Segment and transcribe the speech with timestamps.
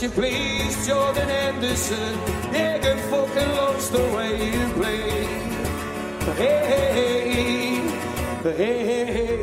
[0.00, 1.96] You, please, Jordan Anderson.
[2.52, 5.00] Jäger fucking lost the way you play.
[6.36, 7.80] Hey, hey,
[8.42, 9.38] hey, hey, hey.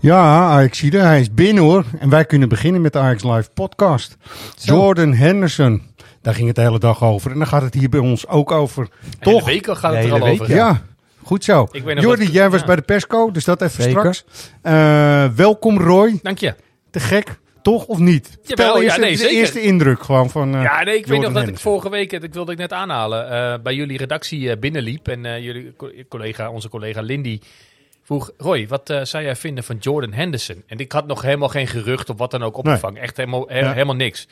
[0.00, 1.84] Ja, Ajaxide, hij is binnen hoor.
[1.98, 4.16] En wij kunnen beginnen met de Ajax Live podcast.
[4.56, 5.82] Jordan Henderson,
[6.22, 7.30] daar ging het de hele dag over.
[7.30, 8.88] En dan gaat het hier bij ons ook over.
[9.20, 9.32] Toch?
[9.32, 9.44] Toch?
[9.44, 10.46] De week gaat het er al hele over.
[10.46, 10.82] week, Ja,
[11.22, 11.68] goed zo.
[11.72, 12.66] Jordi, wat- jij was ja.
[12.66, 14.14] bij de persco, dus dat even Zeker.
[14.14, 14.24] straks.
[14.62, 16.18] Eh, welkom Roy.
[16.22, 16.54] Dank je.
[16.90, 18.38] Te gek, toch of niet?
[18.42, 19.36] Vertel ja, eerst nee, de zeker.
[19.36, 22.34] eerste indruk gewoon van eh, Ja, nee, ik weet nog dat ik vorige week, dat
[22.34, 25.08] wilde ik net aanhalen, eh, bij jullie redactie eh, binnenliep.
[25.08, 27.40] En jullie co- collega, onze collega Lindy
[28.02, 30.62] vroeg, Roy, wat zou jij vinden van Jordan Henderson?
[30.66, 33.02] En ik had nog helemaal geen gerucht of wat dan ook opgevangen.
[33.02, 33.72] Echt helemaal, he- Ja.
[33.72, 34.26] helemaal niks.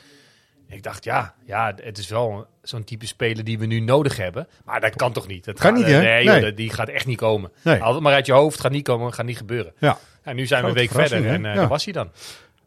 [0.69, 4.47] Ik dacht, ja, ja, het is wel zo'n type speler die we nu nodig hebben.
[4.65, 5.45] Maar dat kan toch niet?
[5.45, 6.01] Dat Kan gaat- niet, hè?
[6.23, 7.51] Nee, die gaat echt niet komen.
[7.63, 7.79] Nee.
[7.79, 9.73] Haal het maar uit je hoofd, gaat niet komen, gaat niet gebeuren.
[9.79, 11.53] Ja, En nu zijn we een week verder en Ja.
[11.53, 12.09] daar was hij dan.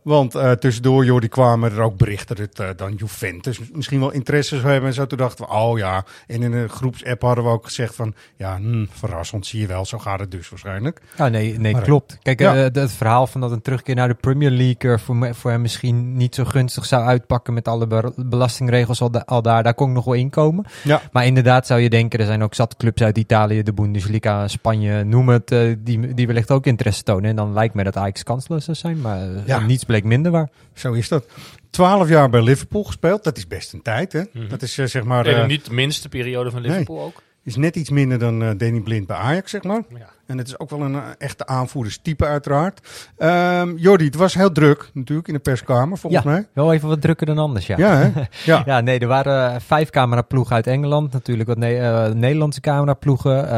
[0.02, 4.58] Want eh, tussendoor, Jordi, kwamen er ook berichten dat eh, dan Juventus misschien wel interesse
[4.58, 4.88] zou hebben.
[4.88, 6.04] En zo toen dachten we, oh ja.
[6.26, 9.84] En in een groepsapp hadden we ook gezegd van, ja, hm, verrassend, zie je wel.
[9.84, 11.00] Zo gaat het dus waarschijnlijk.
[11.16, 12.18] Ja, nee, nee Maar, klopt.
[12.22, 12.54] Kijk, ja.
[12.54, 15.60] eh, het- verhaal van dat een terugkeer naar de Premier League voor, me- voor hem
[15.60, 19.74] misschien niet zo gunstig zou uitpakken met alle be- belastingregels al, da- al daar, daar
[19.74, 20.64] kon ik nog wel inkomen.
[20.84, 21.00] Ja.
[21.12, 25.04] Maar inderdaad zou je denken, er zijn ook zat clubs uit Italië, de Bundesliga, Spanje,
[25.04, 27.30] noem het, eh, die, die wellicht ook interesse tonen.
[27.30, 29.58] En dan lijkt mij dat Ajax kansloos zou zijn, maar eh, Ja.
[29.60, 30.48] niets bleek minder waar.
[30.74, 31.26] Zo is dat.
[31.70, 33.24] Twaalf jaar bij Liverpool gespeeld.
[33.24, 34.22] Dat is best een tijd, hè?
[34.48, 35.26] Dat is eh, zeg maar...
[35.26, 37.22] Eh, niet de minste periode van Liverpool ook.
[37.44, 39.82] is net iets minder dan eh Danny Blind bij Ajax, zeg maar.
[39.88, 40.10] Ja.
[40.30, 42.88] En het is ook wel een eh, echte aanvoerderstype uiteraard.
[43.16, 46.46] Ehm Jordi, het was heel druk natuurlijk in de perskamer, volgens ja, mij.
[46.52, 47.76] wel even wat drukker dan anders, ja.
[47.76, 48.10] Ja, hè?
[48.44, 48.62] Ja.
[48.66, 51.12] Ja, nee, er waren eh, vijf cameraploegen uit Engeland.
[51.12, 53.56] Natuurlijk wat ne- eh, Nederlandse cameraploegen.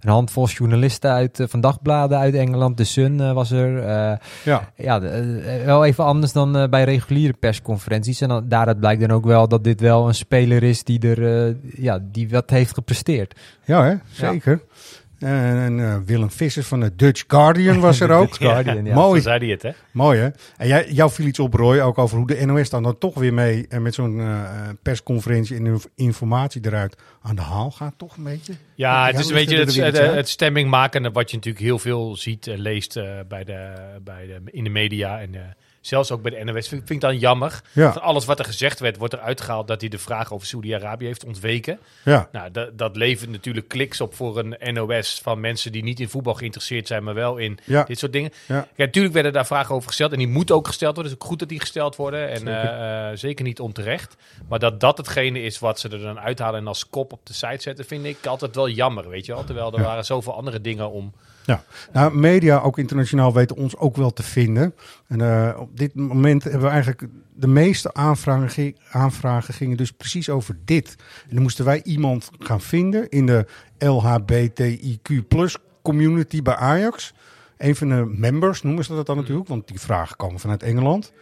[0.00, 2.76] een handvol journalisten uit, van dagbladen uit Engeland.
[2.76, 3.82] De Sun was er.
[4.44, 4.70] ja.
[4.74, 5.00] ja,
[5.64, 8.20] wel even anders dan bij reguliere persconferenties.
[8.20, 11.56] En dan, daaruit blijkt dan ook wel dat dit wel een speler is die, er,
[11.76, 13.40] ja, die wat heeft gepresteerd.
[13.64, 13.94] Ja, hè?
[14.12, 14.60] zeker.
[15.24, 18.34] En eh, Willem Vissers van de Dutch Guardian was er ook.
[18.34, 18.94] Guardian, ja.
[18.94, 19.20] Mooi.
[19.20, 19.70] Zo zei hij het, hè?
[19.90, 20.28] Mooi, hè?
[20.56, 23.14] En jij, jou viel iets op, Roy, ook over hoe de NOS dan, dan toch
[23.14, 24.42] weer mee eh, met zo'n eh,
[24.82, 28.52] persconferentie en inf- informatie eruit aan de haal gaat, toch een beetje?
[28.74, 32.16] Ja, het is een beetje het, het, het stemming maken wat je natuurlijk heel veel
[32.16, 35.40] ziet en leest eh, bij de, bij de, in de media en eh,
[35.86, 36.68] zelfs ook bij de NOS.
[36.68, 37.60] Vind, vind ik dan jammer.
[37.72, 37.92] Ja.
[37.92, 41.06] Van alles wat er gezegd werd, wordt er uitgehaald dat hij de vraag over Saudi-Arabië
[41.06, 41.78] heeft ontweken.
[42.04, 46.00] Ja, Nou, dat, dat levert natuurlijk kliks op voor een NOS van mensen die niet
[46.00, 47.82] in voetbal geïnteresseerd zijn, maar wel in Ja.
[47.84, 48.32] dit soort dingen.
[48.46, 48.54] Ja.
[48.54, 51.12] Ja, natuurlijk werden daar vragen over gesteld en die moeten ook gesteld worden.
[51.12, 52.52] Is ook goed dat die gesteld worden en Zeker.
[52.54, 54.16] eh, eh, zeker niet onterecht.
[54.48, 57.32] Maar dat dat hetgene is wat ze er dan uithalen en als kop op de
[57.32, 59.44] site zetten, vind ik altijd wel jammer, weet je wel.
[59.44, 61.12] Terwijl er waren zoveel andere dingen om.
[61.46, 64.74] Ja, nou, media, ook internationaal, weten ons ook wel te vinden.
[65.08, 70.58] En eh, dit moment hebben we eigenlijk de meeste aanvragen, aanvragen gingen dus precies over
[70.64, 70.96] dit.
[71.28, 73.46] En dan moesten wij iemand gaan vinden in de
[73.78, 75.24] LHBTIQ
[75.82, 77.12] community bij Ajax.
[77.56, 81.12] Een van de members noemen ze dat dan natuurlijk, want die vragen komen vanuit Engeland.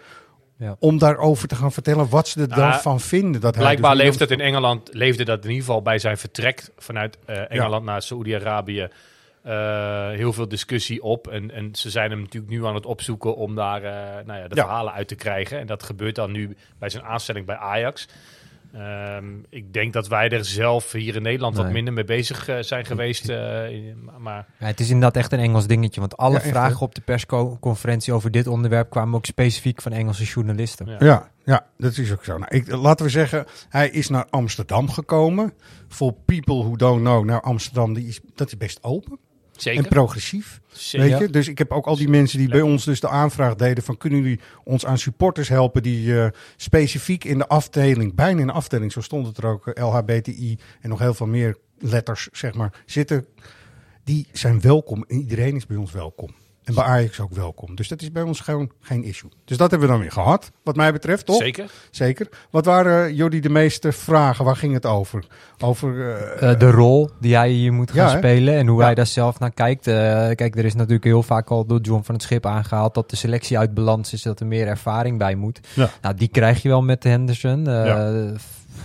[0.57, 0.77] Ja.
[0.79, 3.41] Om daarover te gaan vertellen wat ze er dan Nou, van vinden.
[3.41, 6.19] Dat hij Blijkbaar dus leeft het in Engeland, leefde dat in ieder geval bij zijn
[6.19, 8.89] vertrek vanuit eh, Engeland naar Saoedi-Arabië.
[9.43, 11.29] Eh, heel veel discussie op.
[11.29, 14.49] En, en ze zijn hem natuurlijk nu aan het opzoeken om daar eh, nou ja,
[14.49, 14.63] de Ja.
[14.63, 15.59] verhalen uit te krijgen.
[15.59, 18.09] En dat gebeurt dan nu bij zijn aanstelling bij Ajax.
[18.73, 22.57] Ehm, ik denk dat wij er zelf hier in Nederland wat minder mee bezig eh,
[22.61, 23.29] zijn geweest.
[23.29, 26.01] eh, in- maar Ja, het is inderdaad echt een Engels dingetje.
[26.01, 30.87] Want alle vragen op de persconferentie over dit onderwerp kwamen ook specifiek van Engelse journalisten.
[30.87, 30.97] Ja.
[30.99, 32.39] Ja, ja, dat is ook zo.
[32.39, 35.53] Nou, ik, laten we zeggen, hij is naar Amsterdam gekomen.
[35.89, 39.19] For people who don't know, nou Amsterdam, die is, dat is best open
[39.63, 39.83] zeker.
[39.85, 40.61] en progressief.
[40.73, 41.09] zeker.
[41.09, 41.29] Weet je?
[41.29, 43.97] Dus ik heb ook al die mensen die bij ons dus de aanvraag deden van
[43.97, 48.53] kunnen jullie ons aan supporters helpen die eh, specifiek in de afdeling, bijna in de
[48.53, 52.55] afdeling, zo stond het er ook, eh, LHBTI en nog heel veel meer letters zeg
[52.55, 53.27] maar, zitten.
[54.05, 56.35] Die zijn welkom en iedereen is bij ons welkom.
[56.65, 57.75] En bij Ajax ook welkom.
[57.75, 59.31] Dus dat is bij ons gewoon geen issue.
[59.45, 61.37] Dus dat hebben we dan weer gehad, wat mij betreft, toch?
[61.37, 61.71] Zeker.
[61.91, 62.29] Zeker.
[62.51, 64.45] Wat waren, Jordi, de meeste vragen?
[64.45, 65.25] Waar ging het over?
[65.59, 66.15] Over...
[66.17, 68.85] eh, Eh, de rol die hij hier moet gaan Ja, spelen en hoe Ja.
[68.85, 69.87] hij daar zelf naar kijkt.
[69.87, 69.95] Eh,
[70.35, 73.17] kijk, er is natuurlijk heel vaak al door John van het Schip aangehaald dat de
[73.17, 75.61] selectie uit balans is, dat er meer ervaring bij moet.
[75.75, 75.91] Ja.
[76.03, 77.65] Nou, die krijg je wel met Henderson.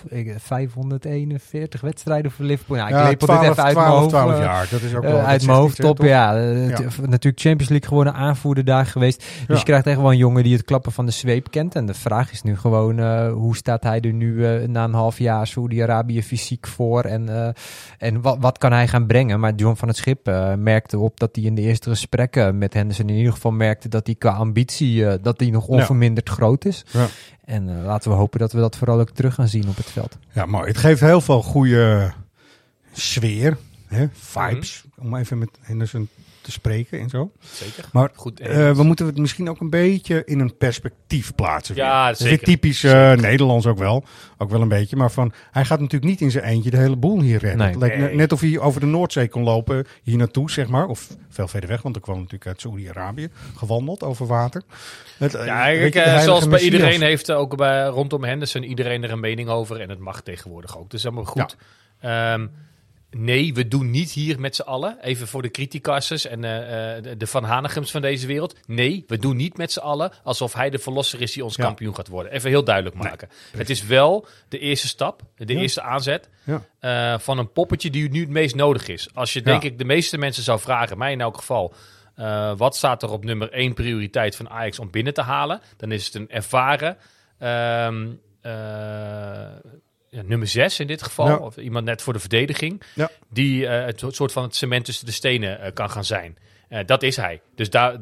[0.09, 0.33] Eh, Ja.
[0.33, 2.77] f- ik- 541 wedstrijden voor Liverpool.
[2.77, 4.09] Nou, ik ja, dit 12, even uit 12, mijn hoofd.
[4.09, 4.67] 12 eh, jaar.
[4.71, 6.05] Dat is ook eh, wel, uit mijn hoofd iets, hè, op, toch?
[6.05, 6.35] ja.
[6.35, 6.79] eh, Ja.
[6.99, 9.17] Natuurlijk Champions League geworden, aanvoerder daar geweest.
[9.19, 9.55] Dus Ja.
[9.55, 11.75] je krijgt echt wel een jongen die het klappen van de zweep kent.
[11.75, 15.47] En de vraag is nu gewoon, hoe staat hij er nu na een half jaar
[15.47, 17.03] Saudi-Arabië fysiek voor?
[17.03, 17.53] En,
[17.97, 19.39] en wat, wat kan hij gaan brengen?
[19.39, 20.25] Maar John van het Schip
[20.57, 24.05] merkte op dat hij in de eerste gesprekken met Henderson in ieder geval merkte dat
[24.05, 26.85] hij qua ambitie, dat hij nog onverminderd groot is.
[27.47, 29.91] En eh, laten we hopen dat we dat vooral ook terug gaan zien op het
[29.91, 30.17] veld.
[30.31, 30.67] Ja, mooi.
[30.67, 32.13] Het geeft heel veel goede
[32.91, 34.07] sfeer, hè?
[34.13, 36.09] vibes, om even met Henderson
[36.47, 37.31] te spreken en zo.
[37.39, 37.85] Zeker.
[37.91, 38.39] Maar Goed.
[38.39, 41.75] eh, we moeten het misschien ook een beetje in een perspectief plaatsen.
[41.75, 41.83] weer.
[41.83, 42.45] Ja, weer zeker.
[42.45, 44.03] typisch eh, Nederlands ook wel.
[44.37, 44.95] Ook wel een beetje.
[44.95, 47.57] Maar van, hij gaat natuurlijk niet in zijn eentje de hele boel hier redden.
[47.57, 47.67] Nee.
[47.67, 48.15] Het lijkt net- Nee.
[48.15, 50.85] net of hij over de Noordzee kon lopen hier naartoe, zeg maar.
[50.87, 53.29] Of veel verder weg, want ik kwam natuurlijk uit Saoedi-Arabië.
[53.55, 54.61] Gewandeld over water.
[55.17, 59.19] Het, eh, Ja, je, zoals bij iedereen heeft ook bij, rondom Henderson iedereen er een
[59.19, 59.79] mening over.
[59.81, 60.89] En het mag tegenwoordig ook.
[60.89, 61.55] Dus helemaal goed.
[61.99, 62.47] Ehm,
[63.11, 64.97] nee, we doen niet hier met z'n allen.
[65.01, 68.55] Even voor de criticassers en eh, eh, de, Van Hanegems van deze wereld.
[68.65, 71.63] Nee, we doen niet met z'n allen alsof hij de verlosser is die ons Ja.
[71.63, 72.31] kampioen gaat worden.
[72.31, 73.29] Even heel duidelijk maken.
[73.57, 75.59] het is wel de eerste stap, de Ja.
[75.59, 76.29] eerste aanzet.
[76.43, 76.65] Ja.
[76.79, 79.07] eh, van een poppetje die nu het meest nodig is.
[79.13, 81.73] Als je, denk ik, de meeste mensen zou vragen, mij in elk geval,
[82.57, 85.61] wat staat er op nummer 1 prioriteit van Ajax om binnen te halen?
[85.77, 86.97] Dan is het een ervaren
[87.39, 88.07] ehm,
[88.41, 88.51] eh,
[90.09, 91.37] ja, nummer 6 in dit geval, Ja.
[91.37, 93.09] of iemand net voor de verdediging, Ja.
[93.29, 96.37] die eh, het soort van het cement tussen de stenen eh, kan gaan zijn.
[96.69, 97.41] Eh, dat is hij.
[97.55, 97.95] Dus daar,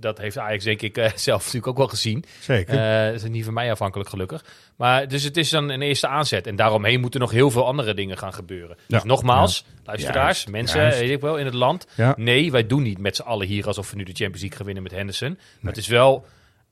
[0.00, 2.24] dat heeft Ajax denk ik zelf natuurlijk ook wel gezien.
[2.40, 2.74] Zeker.
[3.12, 4.44] Dat is niet van mij afhankelijk, gelukkig.
[4.76, 6.46] Maar dus het is dan een eerste aanzet.
[6.46, 8.76] En daaromheen moeten nog heel veel andere dingen gaan gebeuren.
[8.88, 10.98] Dus nogmaals, luisteraars, Juist, mensen, juist.
[10.98, 11.86] weet ik wel, in het land.
[11.96, 12.14] Ja.
[12.18, 14.66] Nee, wij doen niet met z'n allen hier alsof we nu de Champions League gaan
[14.66, 15.38] winnen met Henderson.
[15.60, 16.26] Maar het is wel,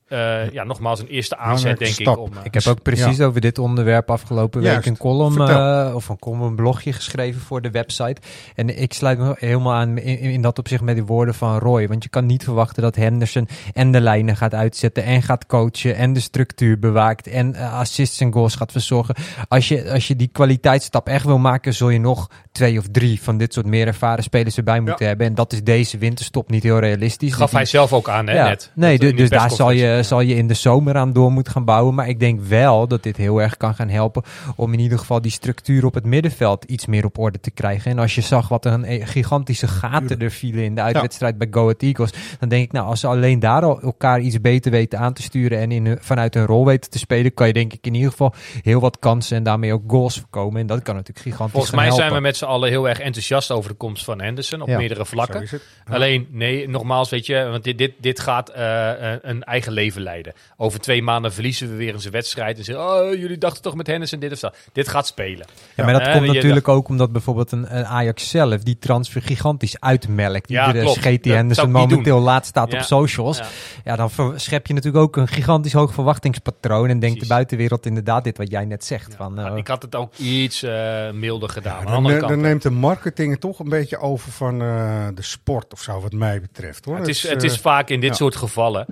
[0.07, 2.15] eh, ja, nogmaals, een eerste aanzet, denk stap.
[2.17, 2.21] ik.
[2.23, 6.09] Om, eh, Ik heb ook precies over dit onderwerp afgelopen week een column eh, of
[6.09, 8.21] een, column, een blogje geschreven voor de website.
[8.55, 11.87] En ik sluit me helemaal aan in, in dat opzicht met die woorden van Roy.
[11.87, 15.95] Want je kan niet verwachten dat Henderson en de lijnen gaat uitzetten en gaat coachen
[15.95, 19.15] en de structuur bewaakt en assists en goals gaat verzorgen.
[19.47, 23.21] Als je, als je die kwaliteitsstap echt wil maken, zul je nog twee of drie
[23.21, 25.27] van dit soort meer ervaren spelers erbij moeten hebben.
[25.27, 27.33] En dat is deze winterstop niet heel realistisch.
[27.33, 28.47] gaf die- hij zelf ook aan, hè, ja.
[28.47, 28.71] net.
[28.73, 29.92] Nee, dus daar zal persconferentie.
[29.97, 31.95] Je, zal je in de zomer aan door moeten gaan bouwen.
[31.95, 34.23] Maar ik denk wel dat dit heel erg kan gaan helpen
[34.55, 37.91] om in ieder geval die structuur op het middenveld iets meer op orde te krijgen.
[37.91, 41.47] En als je zag wat een eh, gigantische gaten er vielen in de uitwedstrijd bij
[41.51, 44.71] Go Ahead Eagles, dan denk ik nou, als ze alleen daar al elkaar iets beter
[44.71, 47.53] weten aan te sturen en in hun- vanuit hun rol weten te spelen, kan je
[47.53, 50.61] denk ik in ieder geval heel wat kansen en daarmee ook goals voorkomen.
[50.61, 52.99] En dat kan natuurlijk gigantisch Volgens gaan mij zijn we met z'n allen heel erg
[52.99, 54.77] enthousiast over de komst van Henderson op Ja.
[54.77, 55.47] meerdere vlakken.
[55.51, 55.57] Ja.
[55.93, 59.82] Alleen, nee, nogmaals, weet je, want dit, dit, dit gaat eh, eh, een eigen leven
[59.91, 60.33] leiden.
[60.57, 63.75] Over twee maanden verliezen we weer eens een wedstrijd en zeggen, oh, jullie dachten toch
[63.75, 64.55] met Henderson dit of dat.
[64.73, 65.45] Dit gaat spelen.
[65.75, 69.21] Ja, maar dat Eh, komt natuurlijk ook omdat bijvoorbeeld een, een Ajax zelf die transfer
[69.21, 70.49] gigantisch uitmelkt.
[70.49, 70.99] Ja, Iedere klopt.
[70.99, 72.77] scheet die Henderson momenteel laat staat Ja.
[72.77, 73.37] op socials.
[73.37, 73.45] Ja.
[73.83, 76.89] Ja, dan ver- schep je natuurlijk ook een gigantisch hoog verwachtingspatroon.
[76.89, 79.15] En denkt de buitenwereld inderdaad dit wat jij net zegt.
[79.15, 81.87] Van, eh, Maar ik had het ook iets eh, milder gedaan.
[81.87, 85.21] Aan de Dan, dan neemt de marketing het toch een beetje over van eh, de
[85.21, 86.85] sport of zo, wat mij betreft.
[86.85, 86.97] Hoor.
[86.97, 88.15] het, is, Dat het is vaak in dit ja.
[88.15, 88.85] soort gevallen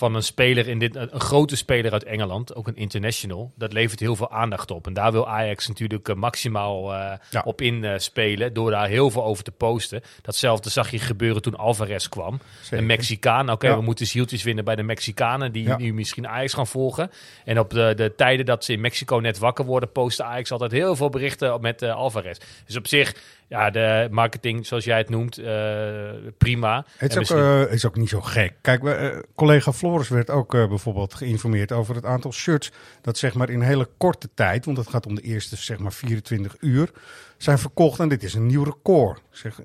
[0.00, 4.00] van een speler in dit, een grote speler uit Engeland, ook een international, dat levert
[4.00, 4.86] heel veel aandacht op.
[4.86, 7.42] En daar wil Ajax natuurlijk eh, maximaal eh, Ja.
[7.44, 10.00] op inspelen door daar heel veel over te posten.
[10.22, 12.40] Datzelfde zag je gebeuren toen Alvarez kwam.
[12.62, 12.78] Zeker.
[12.78, 13.50] Een Mexicaan.
[13.50, 13.76] Oké, Ja.
[13.76, 15.76] we moeten zieltjes winnen bij de Mexicanen die Ja.
[15.76, 17.10] nu misschien Ajax gaan volgen.
[17.44, 20.72] En op de, de tijden dat ze in Mexico net wakker worden, posten Ajax altijd
[20.72, 22.38] heel veel berichten met eh, Alvarez.
[22.66, 23.14] Dus op zich,
[23.50, 26.84] ja, de marketing, zoals jij het noemt, eh, prima.
[26.96, 28.54] Het is ook, misschien- eh, is ook niet zo gek.
[28.60, 32.72] Kijk, we, eh, collega Floris werd ook eh, bijvoorbeeld geïnformeerd over het aantal shirts.
[33.02, 35.92] Dat zeg maar in hele korte tijd, want het gaat om de eerste zeg maar
[35.92, 36.90] 24 uur,
[37.36, 38.00] zijn verkocht.
[38.00, 39.22] En dit is een nieuw record.
[39.30, 39.60] Zeg,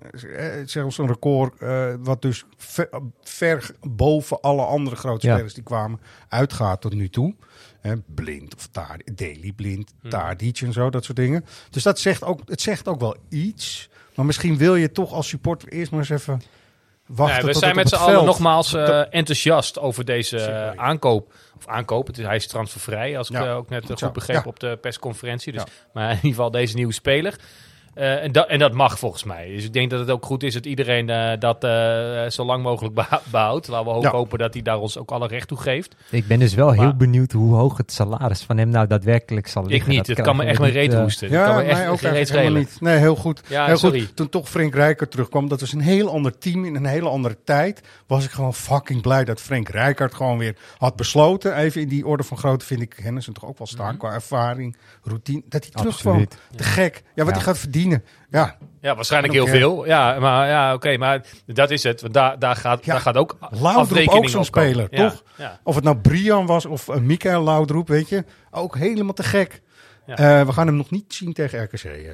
[0.65, 2.89] zelfs een record eh, wat dus ver,
[3.23, 5.33] ver boven alle andere grote Ja.
[5.33, 5.99] spelers die kwamen
[6.29, 7.35] uitgaat tot nu toe.
[7.85, 10.09] Hè, blind of Tadi, Daily Blind, Hmm.
[10.09, 11.45] Tadic en zo, dat soort dingen.
[11.69, 13.89] Dus dat zegt ook, het zegt ook wel iets.
[14.15, 16.41] Maar misschien wil je toch als supporter eerst maar eens even
[17.05, 17.45] wachten.
[17.45, 21.33] We zijn met z'n allen nogmaals eh, enthousiast over deze eh, aankoop.
[21.57, 24.35] Of aankoop, het is, hij is transfervrij, als ik Ja, eh, ook net goed begreep
[24.43, 24.49] Ja.
[24.49, 25.51] op de persconferentie.
[25.53, 25.63] Dus.
[25.93, 27.39] Maar in ieder geval deze nieuwe speler.
[27.95, 29.47] Eh, en, dat, en dat mag volgens mij.
[29.47, 32.63] Dus ik denk dat het ook goed is dat iedereen eh, dat eh, zo lang
[32.63, 32.93] mogelijk
[33.31, 33.67] behoudt.
[33.67, 34.11] Laten we ook Ja.
[34.11, 35.95] hopen dat hij daar ons ook alle recht toe geeft.
[36.09, 39.65] Ik ben dus wel heel benieuwd hoe hoog het salaris van hem nou daadwerkelijk zal
[39.65, 39.91] liggen.
[39.91, 40.07] Ik niet.
[40.07, 41.29] Dat Het kan me echt mijn reet hoesten.
[41.29, 42.77] Ja, kan me mij echt ook helemaal niet.
[42.81, 43.41] Nee, heel goed.
[43.47, 43.99] Ja, heel sorry.
[43.99, 44.15] goed.
[44.15, 47.37] Toen toch Frank Rijkaard terugkwam, dat was een heel ander team in een hele andere
[47.43, 47.81] tijd.
[48.07, 51.55] Was ik gewoon fucking blij dat Frank Rijkaard gewoon weer had besloten.
[51.55, 53.97] Even in die orde van grootte vind ik Henderson toch ook wel staan Mhm.
[53.97, 55.41] qua ervaring, routine.
[55.49, 56.13] Dat hij terugkwam.
[56.13, 56.37] Absoluut.
[56.55, 57.03] Te gek.
[57.15, 57.33] Ja, wat Ja.
[57.33, 57.83] hij gaat verdienen.
[58.29, 59.57] Ja, Ja, waarschijnlijk heel care.
[59.57, 59.85] veel.
[59.85, 62.01] Ja, maar ja, oké, maar dat is het.
[62.01, 65.23] Want daar, daar, gaat, Ja, daar gaat ook Laudrup ook zo'n speler, Ja, toch?
[65.37, 65.59] Ja.
[65.63, 68.23] Of het nou Brian was of uh, Mikael Laudroep, weet je.
[68.51, 69.61] Ook helemaal te gek.
[70.05, 70.15] Ja.
[70.15, 72.09] Eh, we gaan hem nog niet zien tegen RKC, eh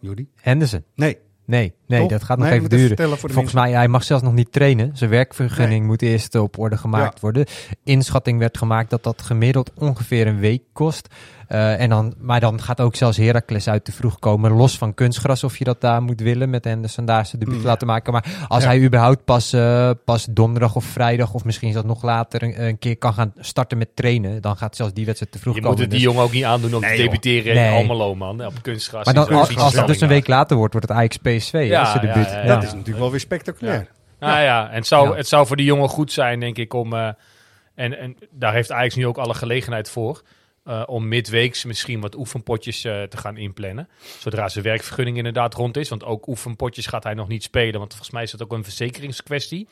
[0.00, 0.28] Jordi.
[0.40, 0.84] Henderson.
[0.94, 1.18] Nee.
[1.46, 2.86] Nee, nee dat gaat nog Nee, even duren.
[2.86, 4.96] vertellen voor de Volgens mij, hij mag zelfs nog niet trainen.
[4.96, 7.20] Zijn werkvergunning moet eerst op orde gemaakt Ja.
[7.20, 7.46] worden.
[7.84, 11.08] Inschatting werd gemaakt dat dat gemiddeld ongeveer een week kost.
[11.48, 14.50] Eh, en dan, maar dan gaat ook zelfs Heracles uit te vroeg komen.
[14.52, 17.64] Los van kunstgras of je dat daar moet willen met Henderson daar zijn debuut Mm.
[17.64, 18.12] laten maken.
[18.12, 18.68] Maar als Ja.
[18.68, 22.64] hij überhaupt pas, eh, pas donderdag of vrijdag of misschien is dat nog later een,
[22.64, 24.42] een keer kan gaan starten met trainen.
[24.42, 25.76] Dan gaat zelfs die wedstrijd te vroeg Je komen.
[25.76, 27.68] moet het die Dus- jongen ook niet aandoen om Nee, te debuteren Nee.
[27.68, 28.46] in Almelo, man.
[28.46, 29.04] Op kunstgras.
[29.04, 31.66] maar dan, als, het dus een week later wordt, wordt het Ajax PSV.
[31.68, 32.14] Ja, debuut.
[32.30, 33.86] ja, Ja, Dat is natuurlijk wel weer spectaculair.
[34.20, 35.16] Nou ja, en het zou, Ja.
[35.16, 36.92] het zou voor die jongen goed zijn, denk ik, om...
[36.92, 37.08] eh,
[37.74, 40.22] en, en daar heeft Ajax nu ook alle gelegenheid voor...
[40.64, 43.88] eh, om midweeks misschien wat oefenpotjes eh, te gaan inplannen.
[44.18, 45.88] Zodra zijn werkvergunning inderdaad rond is.
[45.88, 47.78] Want ook oefenpotjes gaat hij nog niet spelen.
[47.78, 49.68] Want volgens mij is dat ook een verzekeringskwestie.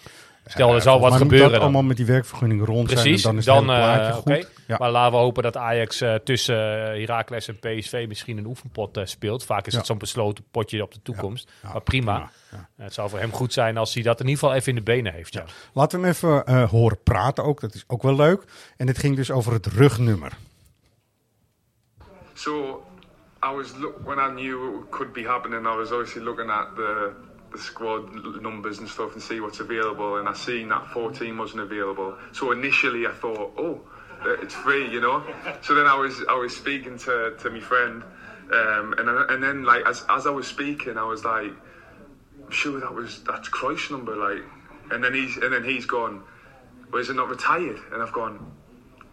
[0.47, 1.63] Stel, er zal wat gebeuren dat dan.
[1.63, 3.35] allemaal met die werkvergunning rond Precies, zijn.
[3.35, 4.49] Dan is dan, het eh, goed.
[4.67, 4.77] Ja.
[4.79, 9.45] Maar laten we hopen dat Ajax tussen uh, Heracles en PSV misschien een oefenpot speelt.
[9.45, 9.79] Vaak is Ja.
[9.79, 11.51] het zo'n besloten potje op de toekomst.
[11.63, 12.31] Maar prima.
[12.77, 14.83] Het zou voor hem goed zijn als hij dat in ieder geval even in de
[14.83, 15.33] benen heeft.
[15.35, 15.45] Ja.
[15.73, 17.61] Laten we hem even horen praten ook.
[17.61, 18.45] Dat is ook wel leuk.
[18.77, 20.33] En het ging dus over het rugnummer.
[22.43, 22.83] So
[23.41, 25.65] I was look when I knew it could be happening.
[25.65, 27.15] I was obviously looking at the
[27.53, 30.17] the squad numbers and stuff and see what's available.
[30.17, 32.17] And I seen that 14 wasn't available.
[32.33, 33.81] So initially I thought, oh,
[34.25, 35.23] it's free, you know.
[35.61, 38.03] so then I was I was speaking to to my friend,
[38.53, 41.55] um, and and then like as as I was speaking, I was like,
[42.45, 44.43] I'm sure that was that's Christ's number, like.
[44.91, 46.23] And then he's and then he's gone,
[46.91, 47.79] well, is it not retired?
[47.93, 48.53] And I've gone,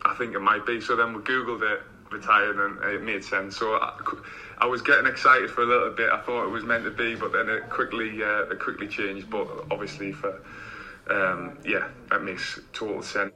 [0.03, 0.81] I think it might be.
[0.81, 3.57] So then we googled it, retired, and it made sense.
[3.57, 3.65] So
[4.61, 6.09] I, was getting excited for a little bit.
[6.11, 9.29] I thought it was meant to be, but then it quickly uh, it quickly changed.
[9.29, 10.41] But obviously, for
[11.09, 13.31] um, yeah, that makes total sense.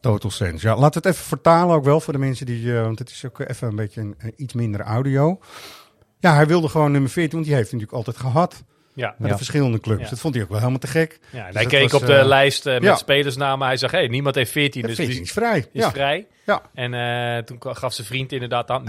[0.00, 0.66] Total sense.
[0.66, 2.76] Ja, we het even vertalen ook wel voor de mensen die...
[2.76, 5.38] eh, want het is ook even een beetje een, een iets minder audio.
[6.18, 8.64] Ja, hij wilde gewoon nummer 14, want die heeft hij natuurlijk altijd gehad.
[8.96, 9.08] Ja.
[9.18, 9.28] Met Ja.
[9.28, 10.02] de verschillende clubs.
[10.02, 10.08] Ja.
[10.10, 11.18] dat vond hij ook wel helemaal te gek.
[11.30, 12.96] Ja, Dus hij keek was, op de eh, lijst eh, met ja.
[12.96, 13.66] spelersnamen.
[13.66, 15.58] Hij zag, hé, niemand heeft 14, Ja, dus 14 die is vrij.
[15.58, 15.90] is ja.
[15.90, 16.26] vrij.
[16.46, 16.62] Ja.
[16.74, 18.84] En eh, toen gaf zijn vriend inderdaad aan,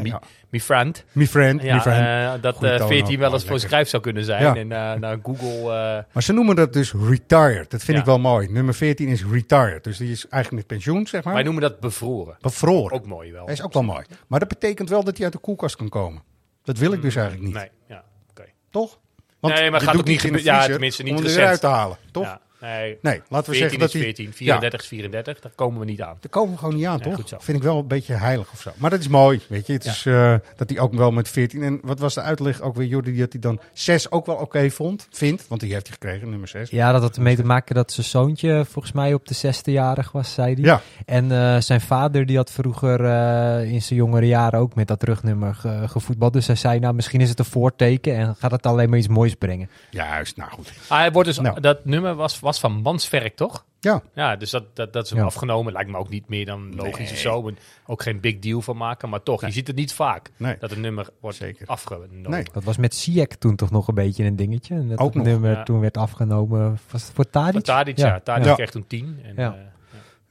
[0.49, 1.97] mi friend, Me friend, ja, me friend.
[2.37, 3.19] eh, dat Goeie eh, toon 14 ook.
[3.21, 4.41] wel eens voor schrijf zou kunnen zijn.
[4.41, 4.55] Ja.
[4.55, 5.57] En eh, naar Google...
[5.73, 7.71] eh, Maar ze noemen dat dus retired.
[7.71, 7.99] Dat vind Ja.
[7.99, 8.47] ik wel mooi.
[8.51, 9.83] Nummer 14 is retired.
[9.83, 11.33] Dus die is eigenlijk met pensioen, zeg maar.
[11.33, 12.37] wij noemen dat bevroren.
[12.41, 12.91] Bevroren.
[12.97, 13.45] Ook mooi wel.
[13.45, 14.05] Dat is ook wel mooi.
[14.27, 16.21] Maar dat betekent wel dat hij uit de koelkast kan komen.
[16.63, 17.55] Dat wil ik dus eigenlijk niet.
[17.55, 18.43] Nee, ja, oké.
[18.69, 18.99] Toch?
[19.41, 21.39] Nee, maar gaat doet ook niet in de ja, tenminste niet om recent.
[21.39, 21.97] eruit te halen.
[22.11, 22.23] Toch?
[22.23, 24.03] Ja, nee, Nee, laten we 14 zeggen dat is hij...
[24.03, 26.17] 14, 34 is 34, daar komen we niet aan.
[26.19, 27.27] Daar komen we gewoon niet aan, Nee, toch?
[27.27, 27.37] zo.
[27.39, 28.71] Vind ik wel een beetje heilig of zo.
[28.75, 29.73] Maar dat is mooi, weet je.
[29.73, 29.91] Het Ja.
[29.91, 31.63] is eh, dat hij ook wel met 14...
[31.63, 34.69] En wat was de uitleg ook weer, Jordi, dat hij dan 6 ook wel oké
[34.69, 35.47] vond, vindt?
[35.47, 36.69] Want die heeft hij gekregen, nummer 6.
[36.69, 40.11] Ja, dat had ermee te maken dat zijn zoontje volgens mij op de zesde jarig
[40.11, 40.63] was, zei hij.
[40.63, 40.81] Ja.
[41.05, 45.03] En eh, zijn vader die had vroeger eh, in zijn jongere jaren ook met dat
[45.03, 46.33] rugnummer ge- gevoetbald.
[46.33, 49.07] Dus hij zei, nou misschien is het een voorteken en gaat het alleen maar iets
[49.07, 49.69] moois brengen.
[49.89, 50.71] Juist, nou goed.
[50.87, 51.59] Ah, hij wordt dus, Nou.
[51.59, 53.65] Dat nummer was, was van Mansverk, toch?
[53.79, 55.25] Ja, Ja, dus dat, dat, dat is hem Ja.
[55.25, 55.73] afgenomen.
[55.73, 57.11] Lijkt me ook niet meer dan logisch Nee.
[57.11, 57.47] of zo.
[57.47, 59.09] En ook geen big deal van maken.
[59.09, 60.55] Maar toch, je ziet het niet vaak Nee.
[60.59, 61.67] dat een nummer wordt Zeker.
[61.67, 62.21] afgenomen.
[62.29, 62.43] Nee.
[62.53, 64.75] Dat was met Ziyech toen toch nog een beetje een dingetje.
[64.75, 65.63] En dat Ook nog, nummer ja.
[65.63, 66.79] toen werd afgenomen.
[66.91, 67.53] Was het voor Tadic?
[67.53, 68.19] Voor Tadic, ja.
[68.19, 68.53] Tadic Ja.
[68.53, 69.19] kreeg toen 10.
[69.23, 69.53] En, Ja.
[69.53, 69.59] eh,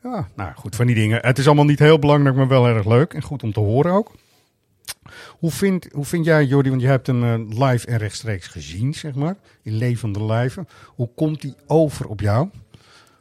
[0.02, 1.18] Ja, nou goed, van die dingen.
[1.26, 3.14] Het is allemaal niet heel belangrijk, maar wel erg leuk.
[3.14, 4.12] En goed om te horen ook.
[5.38, 8.94] Hoe vind, hoe vind jij, Jordi, want je hebt hem eh, live en rechtstreeks gezien,
[8.94, 9.36] zeg maar.
[9.62, 10.68] In levende lijven.
[10.84, 12.48] Hoe komt die over op jou?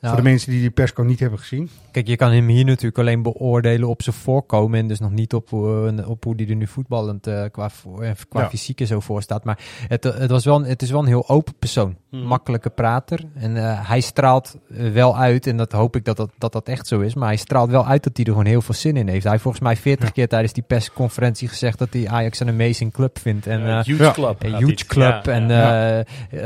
[0.06, 1.70] Nou, Voor de mensen die die persco niet hebben gezien.
[1.92, 4.80] Kijk, je kan hem hier natuurlijk alleen beoordelen op zijn voorkomen.
[4.80, 7.70] En dus nog niet op, hoe- op hoe hij er nu voetballend eh, qua,
[8.02, 8.50] eh, qua Ja.
[8.50, 9.44] fysiek en zo voor staat.
[9.44, 11.96] Maar het, het, was wel, het is wel een heel open persoon.
[12.12, 12.24] Mhm.
[12.24, 13.20] Makkelijke prater.
[13.36, 16.68] En eh, hij straalt eh, wel uit, en dat hoop ik dat dat, dat dat
[16.68, 17.14] echt zo is.
[17.16, 19.22] Maar hij straalt wel uit dat hij er gewoon heel veel zin in heeft.
[19.22, 22.94] Hij heeft volgens mij 40 keer tijdens die persconferentie gezegd dat hij Ajax een amazing
[22.94, 23.48] club vindt.
[23.48, 24.44] En, eh, eh, huge club.
[24.44, 26.06] een huge club en eh, eh,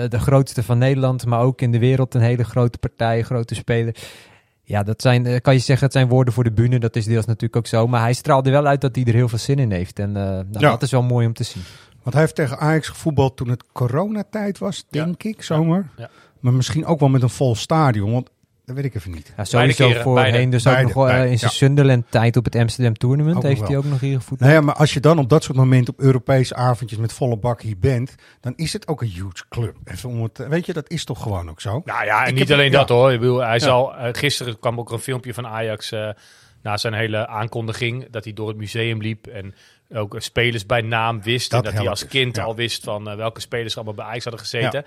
[0.10, 3.96] de grootste van Nederland, maar ook in de wereld een hele grote partij, grote speler.
[4.64, 6.80] Ja, dat zijn, eh, kan je zeggen, het zijn woorden voor de bühne.
[6.80, 7.88] Dat is deels natuurlijk ook zo.
[7.88, 10.00] Maar hij straalde wel uit dat hij er heel veel zin in heeft.
[10.00, 10.70] En eh, nou, Ja.
[10.70, 11.64] dat is wel mooi om te zien.
[12.04, 15.90] Want hij heeft tegen Ajax gevoetbald toen het coronatijd was, denk ik, zomaar.
[15.98, 16.10] Ja.
[16.40, 18.30] Maar misschien ook wel met een vol stadion, want
[18.70, 19.34] dat weet ik even niet.
[19.38, 20.50] Ja, sowieso keren, voorheen beide.
[20.50, 21.58] dus ook Beide, nog wel, beide, in zijn ja.
[21.58, 24.52] Sunderland-tijd op het Amsterdam Tournament Ook heeft hij ook nog hier gevoetbald.
[24.52, 27.38] Nou ja, maar als je dan op dat soort momenten op Europese avondjes met volle
[27.38, 29.76] bak hier bent, dan is het ook een huge club.
[29.84, 31.82] Even om het, weet je, dat is toch gewoon ook zo?
[31.86, 32.78] Nou ja, en Ik niet heb- alleen ja.
[32.78, 33.14] dat hoor.
[33.14, 36.10] Ik bedoel, hij zal, eh, gisteren kwam ook een filmpje van Ajax eh,
[36.62, 38.08] na zijn hele aankondiging.
[38.10, 39.56] Dat hij door het museum liep en
[39.94, 41.52] ook spelers bij naam wist.
[41.52, 42.44] Dat en dat hij als dus, kind ja.
[42.44, 44.86] al wist van eh, welke spelers er allemaal bij Ajax hadden gezeten.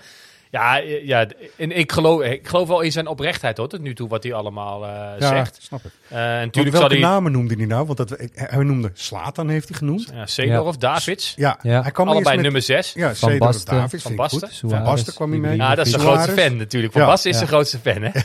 [0.53, 1.25] Ja, eh, ja,
[1.57, 4.33] en ik geloof, ik geloof wel in zijn oprechtheid hoor, tot nu toe wat hij
[4.33, 5.57] allemaal eh, Ja, zegt.
[5.61, 5.91] snap ik.
[6.07, 7.11] Eh, en natuurlijk zal welke hij...
[7.11, 7.85] namen noemde hij nou?
[7.85, 10.09] Want dat, hij noemde Slatan heeft hij genoemd.
[10.13, 11.81] Ja, Seedorf, Davids, Ja, Ja.
[11.81, 12.93] hij kwam allebei met, nummer 6.
[12.93, 13.75] Ja, Van Seedorf, Basten.
[13.75, 14.39] Davids, Van Basten.
[14.49, 14.69] goed.
[14.71, 15.55] Van Basten kwam hij mee.
[15.55, 16.21] Ja, dat is de Suarez.
[16.23, 16.93] grootste fan natuurlijk.
[16.93, 17.07] Van Ja.
[17.07, 17.41] Basten is Ja.
[17.41, 18.09] de grootste fan, hè?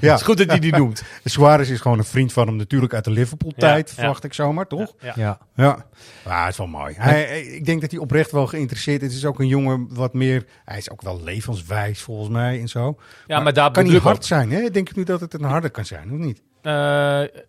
[0.00, 1.02] Ja, Het is goed dat hij die noemt.
[1.24, 4.00] Suarez is gewoon een vriend van hem natuurlijk uit de Liverpool-tijd, Ja, ja.
[4.00, 4.92] verwacht ik zomaar, toch?
[5.00, 5.12] Ja.
[5.16, 5.38] Ja.
[5.56, 5.84] Ja,
[6.24, 6.94] ja het is wel mooi.
[6.98, 9.08] Hij, hij- ik denk dat hij oprecht wel geïnteresseerd is.
[9.08, 10.44] Het is ook een jongen wat meer...
[10.64, 12.98] Hij is ook wel levenswijs volgens mij en zo.
[13.26, 14.70] Ja, maar daar kan niet hard zijn, hè?
[14.70, 16.42] Denk ik nu dat het een harde kan zijn, of niet?
[16.62, 16.72] Eh,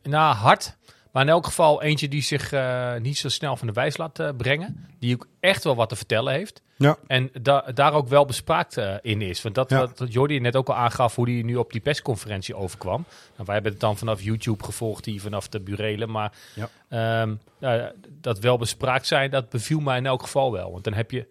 [0.03, 0.77] nou, hard.
[1.11, 4.19] Maar in elk geval eentje die zich eh, niet zo snel van de wijs laat
[4.19, 4.87] eh, brengen.
[4.99, 6.61] Die ook echt wel wat te vertellen heeft.
[6.75, 6.97] Ja.
[7.07, 9.41] En da daar ook wel bespraakt in is.
[9.41, 9.79] Want dat Ja.
[9.79, 13.05] wat Jordi net ook al aangaf, hoe hij nu op die persconferentie overkwam.
[13.33, 16.11] Nou, wij hebben het dan vanaf YouTube gevolgd, die vanaf de burelen.
[16.11, 16.69] Maar Ja.
[16.89, 20.71] ehm, ja, dat wel bespraakt zijn, dat beviel mij in elk geval wel.
[20.71, 21.27] Want dan heb je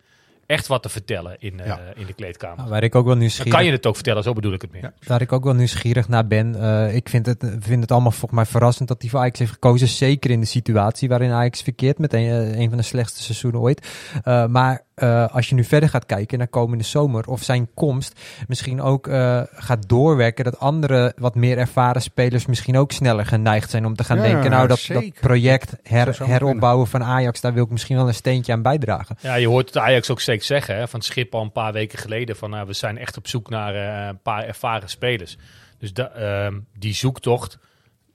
[0.49, 1.81] echt wat te vertellen in, eh, Ja.
[1.95, 2.57] in de kleedkamer.
[2.57, 4.63] Nou, waar ik ook wel Dan nieuwsgierig kan je het ook vertellen, zo bedoel ik
[4.63, 4.83] het meer.
[4.83, 4.93] Ja.
[5.07, 6.55] Waar ik ook wel nieuwsgierig naar ben.
[6.61, 9.53] eh, ik vind het, vind het allemaal volgens mij verrassend dat hij voor Ajax heeft
[9.53, 9.89] gekozen.
[9.89, 11.99] Zeker in de situatie waarin Ajax verkeert.
[11.99, 13.89] Met een, eh, een van de slechtste seizoenen ooit.
[14.25, 17.27] Eh, maar eh, als je nu verder gaat kijken naar komende zomer.
[17.29, 20.45] Of zijn komst misschien ook eh, gaat doorwerken.
[20.45, 24.23] Dat andere wat meer ervaren spelers misschien ook sneller geneigd zijn om te gaan Ja,
[24.23, 24.51] denken.
[24.51, 24.89] Nou dat,
[25.21, 27.41] project her, heropbouwen van Ajax.
[27.41, 29.17] Daar wil ik misschien wel een steentje aan bijdragen.
[29.21, 31.99] Ja, je hoort het Ajax ook steeds zeggen, hè, van schip al een paar weken
[31.99, 35.37] geleden, van nou, we zijn echt op zoek naar eh, een paar ervaren spelers.
[35.79, 37.59] Dus da- ehm, die zoektocht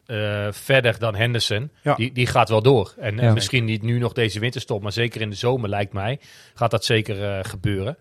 [0.05, 1.95] eh, verder dan Henderson, Ja.
[1.95, 2.93] die, die gaat wel door.
[2.97, 6.19] En eh, misschien niet nu nog deze winterstop, maar zeker in de zomer lijkt mij,
[6.53, 7.97] gaat dat zeker eh, gebeuren.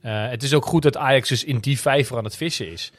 [0.00, 2.92] Het is ook goed dat Ajax dus in die vijver aan het vissen is.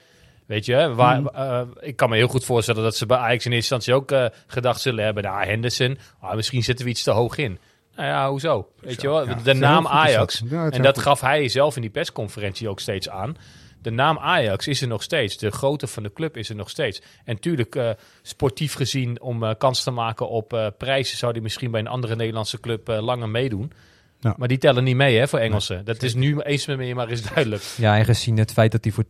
[0.45, 1.29] Weet je, waar, Mm.
[1.33, 4.31] eh, ik kan me heel goed voorstellen dat ze bij Ajax in eerste instantie ook
[4.47, 7.59] gedacht zullen hebben, nou Henderson, ah, misschien zitten we iets te hoog in.
[7.95, 8.67] Nou ja, hoezo?
[8.79, 9.87] Weet je wel, de naam.
[9.87, 13.37] Ajax, en dat gaf hij zelf in die persconferentie ook steeds aan.
[13.81, 15.37] De naam Ajax is er nog steeds.
[15.37, 17.01] De grootte van de club is er nog steeds.
[17.23, 17.89] En tuurlijk, eh,
[18.21, 21.87] sportief gezien, om eh, kans te maken op eh, prijzen, zou hij misschien bij een
[21.87, 23.71] andere Nederlandse club langer meedoen.
[24.19, 24.33] Ja.
[24.37, 25.85] Maar die tellen niet mee hè, voor Engelsen.
[25.85, 27.63] dat is nu eens met meer, maar is duidelijk.
[27.77, 29.03] Ja, en gezien het feit dat hij voor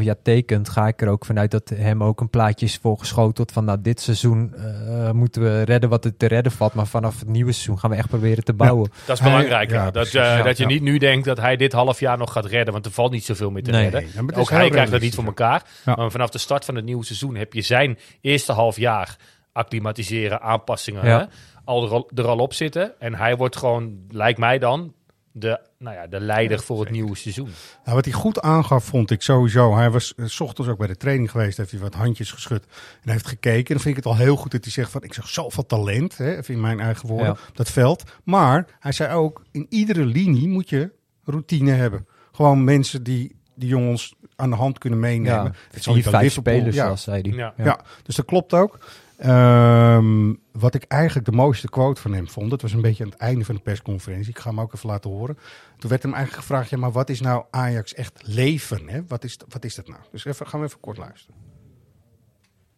[0.00, 3.52] 2,5 jaar tekent, ga ik er ook vanuit dat hem ook een plaatje is voorgeschoteld
[3.52, 7.18] van nou, dit seizoen eh, moeten we redden wat het te redden valt, maar vanaf
[7.18, 8.90] het nieuwe seizoen gaan we echt proberen te bouwen.
[9.06, 9.70] Dat is belangrijk.
[9.70, 9.90] ja.
[9.90, 10.68] Dat, eh, ja, dat je ja.
[10.68, 12.72] niet nu denkt dat hij dit half jaar nog gaat redden.
[12.72, 13.88] Want er valt niet zoveel meer te Nee.
[13.88, 14.26] redden.
[14.26, 15.62] Nee, Ook hij krijgt dat niet voor elkaar.
[15.84, 15.94] Ja.
[15.94, 19.16] Maar vanaf de start van het nieuwe seizoen heb je zijn eerste half jaar
[19.52, 21.06] acclimatiseren, aanpassingen.
[21.06, 21.18] Ja.
[21.18, 21.24] Hè,
[21.64, 23.00] al er, al- op zitten.
[23.00, 24.94] En hij wordt gewoon, lijkt mij dan,
[25.32, 27.48] de, nou ja, de leider voor het nieuwe seizoen.
[27.84, 29.76] Nou, wat hij goed aangaf, vond ik sowieso.
[29.76, 32.64] Hij was eh, 's ochtends ook bij de training geweest, heeft hij wat handjes geschud
[33.02, 33.66] en heeft gekeken.
[33.68, 35.66] En dan vind ik het al heel goed dat hij zegt van, ik zag zoveel
[35.66, 37.36] talent, hè, even in mijn eigen woorden, Ja.
[37.52, 38.02] dat veld.
[38.24, 40.90] Maar hij zei ook, in iedere linie moet je
[41.24, 42.06] routine hebben.
[42.32, 45.44] Gewoon mensen die die jongens aan de hand kunnen meenemen.
[45.44, 46.84] Ja, Het bij vijf Liverpool, spelers, ja.
[46.84, 47.30] zoals zei hij.
[47.32, 47.54] Ja.
[47.56, 47.80] Ja.
[48.02, 48.78] dus dat klopt ook.
[49.18, 53.10] Ehm, wat ik eigenlijk de mooiste quote van hem vond, dat was een beetje aan
[53.10, 54.30] het einde van de persconferentie.
[54.30, 55.38] Ik ga hem ook even laten horen.
[55.78, 58.88] Toen werd hem eigenlijk gevraagd, ja, maar wat is nou Ajax echt leven?
[58.88, 59.06] Hè?
[59.06, 60.00] Wat, is, wat is dat nou?
[60.10, 61.36] Dus even, gaan we even kort luisteren.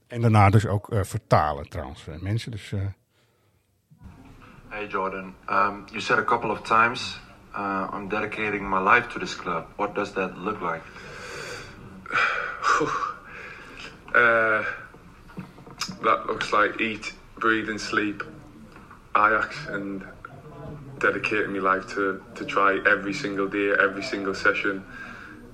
[0.06, 2.50] En daarna dus ook eh, vertalen trouwens, eh, mensen.
[2.50, 2.80] Dus, eh,
[4.68, 7.20] Hey Jordan, um, you said a couple of times,
[7.54, 9.64] uh, I'm dedicating my life to this club.
[9.76, 10.82] What does that look like?
[14.14, 14.64] Uh,
[16.02, 18.22] that looks like eat, breathe, and sleep
[19.16, 20.04] Ajax and
[20.98, 24.84] dedicating my life to, to try every single day, every single session,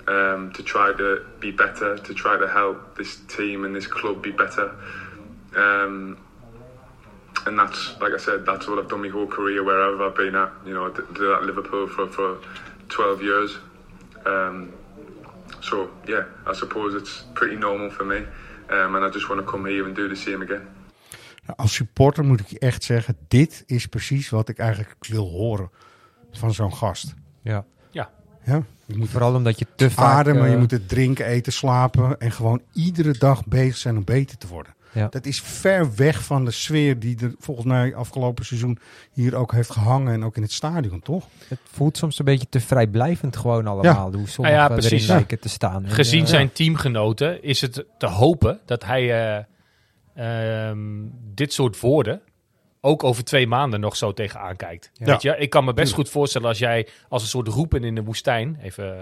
[0.08, 4.22] um, to try to be better, to try to help this team and this club
[4.22, 4.74] be better.
[5.56, 6.18] Um,
[7.46, 10.35] and that's, like I said, that's what I've done my whole career wherever I've been
[10.35, 10.50] at.
[10.64, 12.38] You know, I did did at Liverpool for, for
[12.88, 13.56] 12 years.
[14.24, 14.72] Um,
[15.61, 18.24] so, yeah, I suppose it's pretty normal for me.
[18.72, 20.62] Um, and I just want to come here and do the same again.
[21.46, 25.28] nou, als supporter moet ik je echt zeggen, dit is precies wat ik eigenlijk wil
[25.28, 25.70] horen
[26.30, 27.14] van zo'n gast.
[27.42, 27.64] Ja.
[27.90, 28.11] Ja.
[28.44, 28.62] Ja?
[28.87, 30.14] Je moet Vooral omdat je te vaak...
[30.14, 34.04] ademen, eh, je moet het drinken, eten, slapen en gewoon iedere dag bezig zijn om
[34.04, 34.74] beter te worden.
[34.92, 35.09] Ja.
[35.09, 38.78] Dat is ver weg van de sfeer die er volgens mij afgelopen seizoen
[39.12, 40.12] hier ook heeft gehangen.
[40.12, 41.26] En ook in het stadion, toch?
[41.48, 44.12] Het voelt soms een beetje te vrijblijvend gewoon allemaal.
[44.12, 44.90] Hoe sommigen ja, precies.
[44.90, 45.14] erin Ja.
[45.14, 45.85] lijken te staan.
[45.85, 49.37] En, Gezien zijn teamgenoten is het te hopen dat hij
[50.14, 50.78] eh, ehm,
[51.35, 52.22] dit soort woorden
[52.85, 54.90] ook over twee maanden nog zo tegenaan kijkt.
[54.95, 55.07] Ja.
[55.07, 57.95] Weet je, ik kan me best goed voorstellen als jij als een soort roepen in
[57.95, 58.97] de woestijn, even,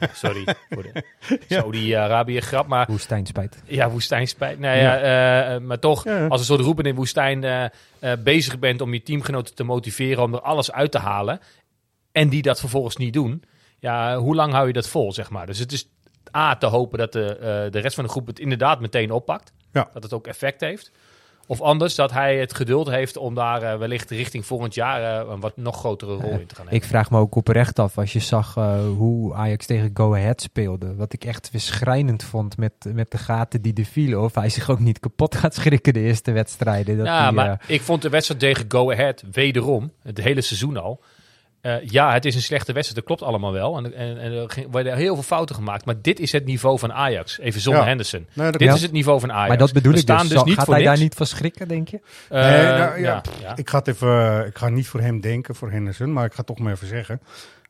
[0.00, 1.04] eh, sorry voor de
[1.48, 3.62] Saudi-Arabië grap, maar Woestijnspijt.
[3.66, 4.58] ja, woestijnspijt.
[4.58, 8.18] Nou ja, eh, eh, maar toch, als een soort roepen in de woestijn eh, eh,
[8.24, 11.40] bezig bent om je teamgenoten te motiveren om er alles uit te halen.
[12.12, 13.42] En die dat vervolgens niet doen.
[13.78, 15.46] Ja, hoe lang hou je dat vol, zeg maar?
[15.46, 15.88] Dus het is
[16.36, 19.52] A, te hopen dat de, eh, de rest van de groep het inderdaad meteen oppakt.
[19.72, 19.88] Ja.
[19.92, 20.90] Dat het ook effect heeft.
[21.46, 25.30] Of anders, dat hij het geduld heeft om daar eh, wellicht richting volgend jaar eh,
[25.30, 26.88] een wat nog grotere rol in te gaan Ik hebben.
[26.88, 30.94] vraag me ook oprecht af als je zag eh, hoe Ajax tegen Go Ahead speelde.
[30.94, 34.22] Wat ik echt weer schrijnend vond met, met de gaten die er vielen.
[34.22, 36.96] Of hij zich ook niet kapot gaat schrikken de eerste wedstrijden.
[36.96, 40.40] Dat ja, hij, maar eh, ik vond de wedstrijd tegen Go Ahead wederom, het hele
[40.40, 41.00] seizoen al.
[41.62, 43.76] Eh, ja, het is een slechte wedstrijd, dat klopt allemaal wel.
[43.76, 45.84] En, en, en er ging- werden heel veel fouten gemaakt.
[45.84, 47.38] Maar dit is het niveau van Ajax.
[47.38, 47.88] Even zonder Ja.
[47.88, 48.26] Henderson.
[48.32, 49.48] Nee, dit is het niveau van Ajax.
[49.48, 50.28] maar dat bedoel We ik dus.
[50.28, 52.00] Zal- niet gaat voor hij daar niet van schrikken, denk je?
[52.28, 53.56] Eh, Nee, nou, ja, ja, ja.
[53.56, 56.36] Ik ga het even, ik ga niet voor hem denken, voor Henderson, maar ik ga
[56.36, 57.20] het toch maar even zeggen.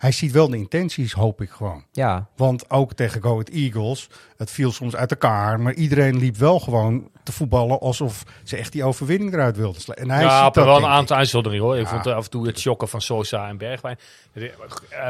[0.03, 1.85] Hij ziet wel de intenties, hoop ik gewoon.
[1.93, 6.37] Ja, Want ook tegen Go Ahead Eagles, het viel soms uit elkaar, maar iedereen liep
[6.37, 9.97] wel gewoon te voetballen alsof ze echt die overwinning eruit wilden slaan.
[9.97, 10.89] En hij ja, ziet op dat, wel een ik.
[10.89, 11.77] aantal uitzonderingen hoor.
[11.79, 11.89] Ik Ja.
[11.91, 13.99] vond eh, af en toe het shocken van Sosa en Bergwijn.
[14.33, 14.43] Eh,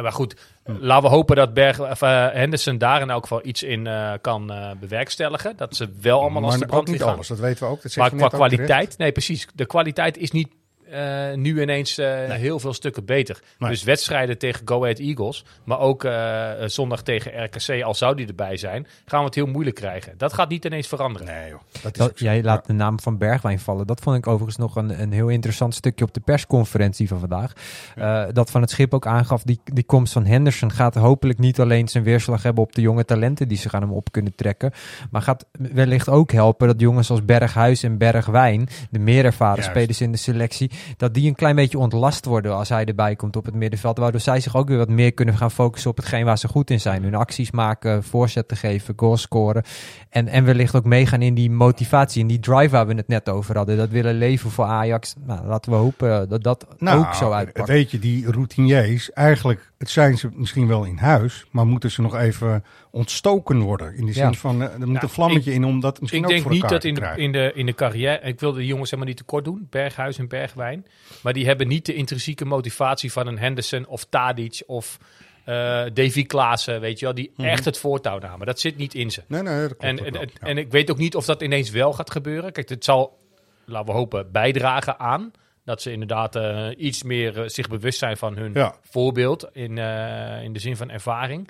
[0.02, 3.62] maar goed, laten we hopen dat Berg, of, eh, Henderson daar in elk geval iets
[3.62, 5.57] in eh, kan bewerkstelligen.
[5.57, 7.14] Dat ze wel allemaal als de maar brand ook niet gaan.
[7.14, 7.83] alles, dat weten we ook.
[7.83, 9.48] Dat Maar qua ook kwaliteit, nee precies.
[9.55, 10.48] De kwaliteit is niet
[10.92, 13.42] eh, nu ineens eh, heel veel stukken beter.
[13.59, 13.70] Nee.
[13.70, 18.26] Dus wedstrijden tegen Go Ahead Eagles, maar ook eh, zondag tegen RKC, al zou die
[18.26, 20.14] erbij zijn, gaan we het heel moeilijk krijgen.
[20.16, 21.26] Dat gaat niet ineens veranderen.
[21.26, 23.87] Nee joh, dat is dat, jij laat de naam van Bergwijn vallen.
[23.87, 27.52] Dat vond ik overigens nog een, een heel interessant stukje op de persconferentie van vandaag.
[27.96, 31.61] Eh, dat van het schip ook aangaf, die, die komst van Henderson gaat hopelijk niet
[31.61, 34.72] alleen zijn weerslag hebben op de jonge talenten die zich aan hem op kunnen trekken.
[35.11, 39.70] Maar gaat wellicht ook helpen dat jongens als Berghuis en Bergwijn, de meer ervaren Juist.
[39.70, 43.37] spelers in de selectie, dat die een klein beetje ontlast worden als hij erbij komt
[43.37, 43.99] op het middenveld.
[43.99, 46.71] Waardoor zij zich ook weer wat meer kunnen gaan focussen op hetgeen waar ze goed
[46.71, 47.03] in zijn.
[47.03, 49.62] Hun acties maken, voorzetten geven, goals scoren.
[50.11, 53.29] En, en wellicht ook meegaan in die motivatie, in die drive waar we het net
[53.29, 53.77] over hadden.
[53.77, 55.14] Dat willen leven voor Ajax.
[55.27, 57.68] Nou, laten we hopen dat dat Nou, ook zo uitpakt.
[57.68, 62.03] weet je, die routiniers, eigenlijk het zijn ze misschien wel in huis, maar moeten ze
[62.03, 63.97] nog even ontstoken worden.
[63.97, 64.33] In de zin Ja.
[64.33, 66.42] van, eh, er moet Nou, een vlammetje ik- in om dat misschien Ik ook denk
[66.45, 69.12] voor niet dat in de, in, de, in de carrière, ik wil de jongens helemaal
[69.12, 70.87] niet tekort doen, Berghuis en Bergwijn,
[71.23, 74.99] maar die hebben niet de intrinsieke motivatie van een Henderson of Tadic of
[75.45, 75.55] eh
[75.95, 77.49] Davy Klaassen, weet je wel, die Mhm.
[77.49, 78.47] echt het voortouw namen.
[78.47, 79.23] Dat zit niet in ze.
[79.27, 80.47] Nee, nee, dat klopt En, en, wel, en, ja.
[80.47, 82.53] en ik weet ook niet of dat ineens wel gaat gebeuren.
[82.53, 83.18] Kijk, het zal,
[83.64, 85.31] laten we hopen, bijdragen aan
[85.64, 88.75] dat ze inderdaad eh, iets meer eh, zich bewust zijn van hun Ja.
[88.83, 91.48] voorbeeld in, eh, in de zin van ervaring.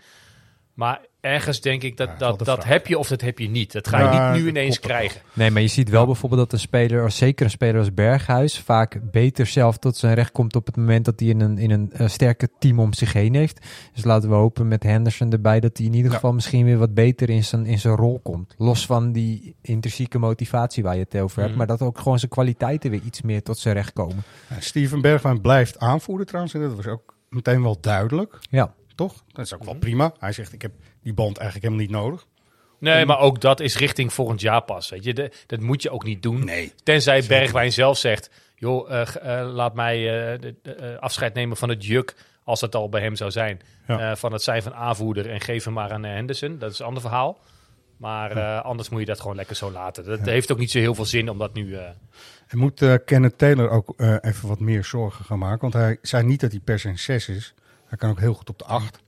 [0.74, 3.72] Maar ergens denk ik dat Ja, dat dat, heb je of dat heb je niet.
[3.72, 5.20] Dat ga je Ja, niet nu ineens krijgen.
[5.32, 9.00] Nee, maar je ziet wel bijvoorbeeld dat een speler, zeker een speler als Berghuis, vaak
[9.10, 11.92] beter zelf tot zijn recht komt op het moment dat hij in een, in een
[11.92, 13.66] eh, sterke team om zich heen heeft.
[13.94, 16.14] Dus laten we hopen met Henderson erbij dat hij in ieder Ja.
[16.16, 18.54] geval misschien weer wat beter in zijn, in zijn rol komt.
[18.58, 21.58] Los van die intrinsieke motivatie waar je het over hebt, Mhm.
[21.58, 24.22] maar dat ook gewoon zijn kwaliteiten weer iets meer tot zijn recht komen.
[24.50, 26.54] Ja, Steven Bergwijn blijft aanvoerder trouwens.
[26.54, 29.24] En dat was ook meteen wel duidelijk, Ja, toch?
[29.32, 30.12] Dat is ook wel prima.
[30.18, 32.26] Hij zegt, ik heb die band eigenlijk helemaal niet nodig.
[32.78, 34.88] Nee, maar ook dat is richting volgend jaar pas.
[34.90, 35.14] Weet je.
[35.14, 36.44] De- dat moet je ook niet doen.
[36.44, 36.72] Nee.
[36.82, 39.96] Tenzij Bergwijn zelf zegt: joh, eh, eh, laat mij
[40.32, 42.14] eh, de- afscheid nemen van het juk.
[42.44, 43.60] Als het al bij hem zou zijn.
[43.86, 44.16] Ja.
[44.16, 46.58] van het zijn van aanvoerder en geef hem maar aan Henderson.
[46.58, 47.38] Dat is een ander verhaal.
[47.96, 50.04] Maar anders moet je dat gewoon lekker zo laten.
[50.04, 51.74] Dat heeft ook niet zo heel veel zin om dat nu.
[51.76, 55.60] En moet Kenneth Taylor ook even wat meer zorgen gaan maken.
[55.60, 57.54] Want hij zei niet dat hij per se een 6 is.
[57.92, 58.98] Hij kan ook heel goed op de 8.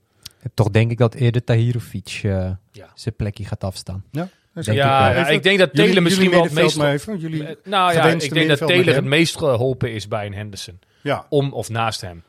[0.53, 2.89] toch denk ik dat eerder Tahirovic eh, Ja.
[2.95, 4.03] zijn plekje gaat afstaan.
[4.11, 6.77] Ja, Denk ik ja, ik denk dat Jullie- Taylor misschien jullie wel het meest.
[6.77, 10.07] middenveld maar even, jullie Eh, nou ja, ik denk dat met het meest geholpen is
[10.07, 10.79] bij een Henderson.
[11.01, 12.23] Ja, om of naast hem.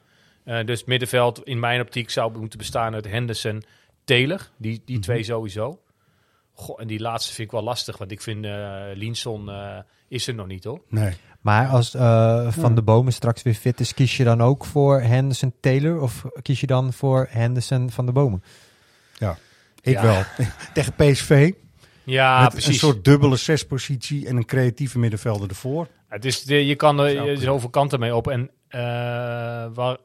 [0.45, 3.62] Eh, dus middenveld in mijn optiek zou moeten bestaan uit Henderson,
[4.05, 4.49] Taylor.
[4.57, 5.81] Die, die twee sowieso.
[6.53, 10.27] Goh, en die laatste vind ik wel lastig, want ik vind eh Linson eh, is
[10.27, 10.81] er nog niet hoor.
[10.88, 11.12] nee.
[11.47, 15.01] Maar als eh, Van de Bomen straks weer fit is, kies je dan ook voor
[15.01, 18.43] Henderson Taylor of kies je dan voor Henderson Van de Bomen?
[19.19, 19.39] Ja,
[19.81, 20.03] ik Ja.
[20.03, 20.23] wel.
[20.75, 21.53] Tegen PSV.
[22.05, 22.69] Ja, met precies.
[22.69, 25.87] een soort dubbele zespositie en een creatieve middenvelder ervoor.
[26.09, 28.29] Het is, de- je kan er zoveel kanten mee op.
[28.29, 28.81] En eh,
[29.75, 29.97] waar,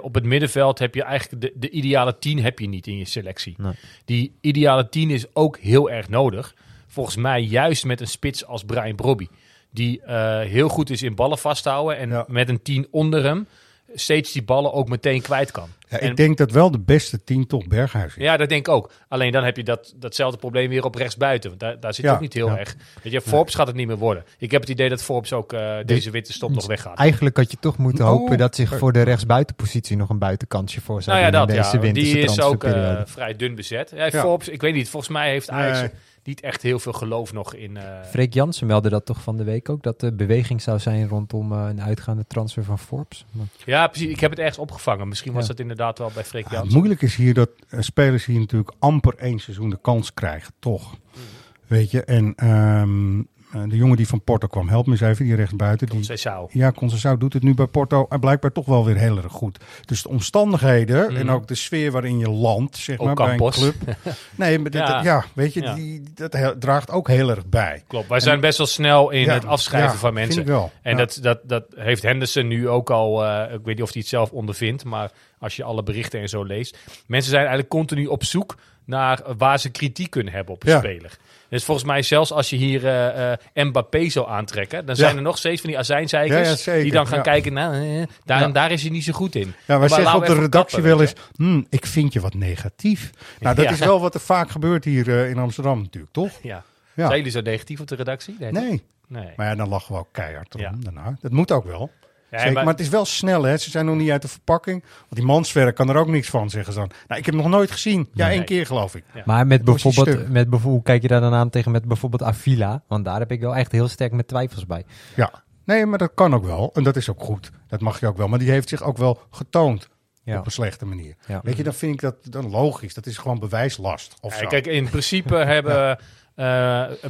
[0.00, 3.04] op het middenveld heb je eigenlijk de, de ideale tien heb je niet in je
[3.04, 3.54] selectie.
[3.58, 3.72] Nee.
[4.04, 6.54] Die ideale tien is ook heel erg nodig
[6.86, 9.26] volgens mij juist met een spits als Brian Brobby.
[9.70, 12.24] Die eh, heel goed is in ballen vasthouden en Ja.
[12.28, 13.46] met een 10 onder hem
[13.94, 15.68] steeds die ballen ook meteen kwijt kan.
[15.88, 18.22] Ja, En- ik denk dat wel de beste tien toch Berghuis is.
[18.22, 18.90] Ja, dat denk ik ook.
[19.08, 21.48] Alleen dan heb je dat, datzelfde probleem weer op rechtsbuiten.
[21.48, 22.76] Want daar, daar zit Ja, ook niet heel erg.
[23.02, 24.24] Weet je, Forbes gaat het niet meer worden.
[24.38, 26.98] Ik heb het idee dat Forbes ook eh, deze witte stop nog weggaat.
[26.98, 28.10] Eigenlijk had je toch moeten Oh.
[28.10, 31.92] hopen dat zich voor de rechtsbuitenpositie nog een buitenkansje voor zou Nou ja, dat deze
[31.92, 33.92] Die is ook eh, vrij dun bezet.
[34.12, 34.88] Forbes, ik weet niet.
[34.88, 35.90] Volgens mij heeft Ajax Nee.
[36.28, 37.76] Niet echt heel veel geloof nog in...
[37.76, 41.08] eh, Freek Jansen meldde dat toch van de week ook, dat de beweging zou zijn
[41.08, 43.24] rondom eh, een uitgaande transfer van Forbes.
[43.30, 44.08] Maar- ja, precies.
[44.10, 45.08] Ik heb het ergens opgevangen.
[45.08, 45.48] Misschien was Ja.
[45.48, 46.66] dat inderdaad wel bij Freek Ja, Jansen.
[46.68, 50.52] het moeilijk is hier dat eh, spelers hier natuurlijk amper één seizoen de kans krijgen,
[50.58, 50.90] toch?
[50.90, 51.20] Mhm.
[51.66, 55.24] Weet je, en ehm, eh, de jongen die van Porto kwam, help me eens even,
[55.24, 55.86] die rechtsbuiten.
[55.86, 56.46] Die, Conceição.
[56.52, 59.58] ja, Conceição doet het nu bij Porto en blijkbaar toch wel weer heel erg goed.
[59.84, 61.34] Dus de omstandigheden en Mhm.
[61.34, 63.74] ook de sfeer waarin je landt, zeg Ook maar, bij een club.
[64.34, 65.02] Nee, maar dit, Ja.
[65.02, 65.24] ja.
[65.34, 65.74] weet je, Ja.
[65.74, 67.82] die, dat draagt ook heel erg bij.
[67.86, 68.08] Klopt.
[68.08, 70.44] Wij zijn best wel snel in Ja, het afschrijven van mensen.
[70.44, 70.72] wel.
[70.82, 74.00] En dat, dat, dat heeft Henderson nu ook al, eh, ik weet niet of hij
[74.00, 76.78] het zelf ondervindt, maar als je alle berichten en zo leest.
[77.06, 78.56] Mensen zijn eigenlijk continu op zoek
[78.88, 80.78] naar waar ze kritiek kunnen hebben op een Ja.
[80.78, 81.16] speler.
[81.48, 85.16] Dus volgens mij zelfs als je hier eh, eh, Mbappé zou aantrekken, dan zijn Ja.
[85.16, 88.70] er nog steeds van die azijnzeikers Ja, die dan gaan kijken, nou, eh, daar, daar
[88.70, 89.54] is hij niet zo goed in.
[89.66, 93.10] Ja, Maar zeggen op de redactie wel eens, "Hmm, ik vind je wat negatief.
[93.40, 96.32] Nou, dat is wel wat er vaak gebeurt hier in Amsterdam natuurlijk, toch?
[96.42, 96.64] Ja.
[96.94, 98.36] Zijn jullie zo negatief op de redactie?
[98.38, 98.52] Nee.
[98.52, 99.32] Nee, nee.
[99.36, 100.72] maar ja, dan lachen we ook keihard om Ja.
[100.78, 101.16] daarna.
[101.20, 101.90] Dat moet ook wel.
[102.30, 103.56] Ja, Zeker, maar- maar, het is wel snel, hè.
[103.56, 104.82] Ze zijn nog niet uit de verpakking.
[104.82, 106.88] Want die manswerk kan er ook niks van, zeggen ze dan.
[107.06, 108.08] Nou, ik heb hem nog nooit gezien.
[108.12, 108.36] Ja, Nee.
[108.36, 109.04] één keer geloof ik.
[109.14, 109.22] Ja.
[109.24, 112.82] Maar met bijvoorbeeld, met bijvoorbeeld, hoe kijk je daar dan aan tegen met bijvoorbeeld Avila?
[112.88, 114.84] Want daar heb ik wel echt heel sterk met twijfels bij.
[115.16, 115.32] Ja.
[115.64, 116.70] Nee, maar dat kan ook wel.
[116.74, 117.50] En dat is ook goed.
[117.68, 118.28] Dat mag je ook wel.
[118.28, 119.88] Maar die heeft zich ook wel getoond.
[120.24, 120.38] Ja.
[120.38, 121.14] Op een slechte manier.
[121.26, 121.40] Ja.
[121.42, 122.94] Weet je, dan vind ik dat dan logisch.
[122.94, 124.14] Dat is gewoon bewijslast.
[124.20, 124.46] Of Ja, zo.
[124.46, 125.98] kijk, in principe hebben
[126.34, 126.44] eh,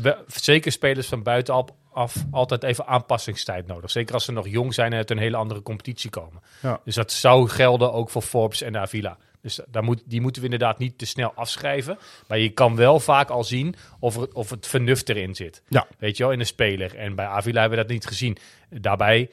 [0.02, 1.64] we- zeker spelers van buitenaf
[1.98, 3.90] af altijd even aanpassingstijd nodig.
[3.90, 6.42] Zeker als ze nog jong zijn en uit een hele andere competitie komen.
[6.62, 6.80] Ja.
[6.84, 9.16] Dus dat zou gelden ook voor Forbes en Avila.
[9.40, 11.98] Dus daar moet, die moeten we inderdaad niet te snel afschrijven.
[12.28, 15.62] Maar je kan wel vaak al zien of, er, of het vernuft erin zit.
[15.68, 15.86] Ja.
[15.98, 16.96] Weet je wel, in een speler.
[16.96, 18.36] En bij Avila hebben we dat niet gezien.
[18.70, 19.30] Daarbij,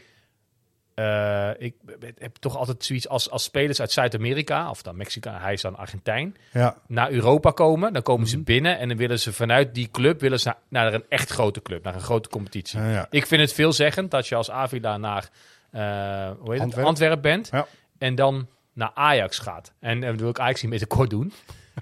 [0.95, 1.73] eh, ik
[2.17, 5.75] heb toch altijd zoiets als, als spelers uit Zuid-Amerika, of dan Mexico, hij is dan
[5.77, 6.77] Argentijn Ja.
[6.87, 7.93] naar Europa komen.
[7.93, 8.29] Dan komen Mhm.
[8.31, 11.29] ze binnen en dan willen ze vanuit die club willen ze naar, naar een echt
[11.29, 12.79] grote club, naar een grote competitie.
[12.79, 13.07] Ja.
[13.09, 15.29] Ik vind het veelzeggend dat je als Avila naar
[15.71, 16.59] hoe heet het?
[16.61, 16.83] Antwerpen.
[16.85, 17.65] Antwerpen bent Ja.
[17.97, 19.73] en dan naar Ajax gaat.
[19.79, 21.33] En dat wil ik Ajax niet met de kort doen.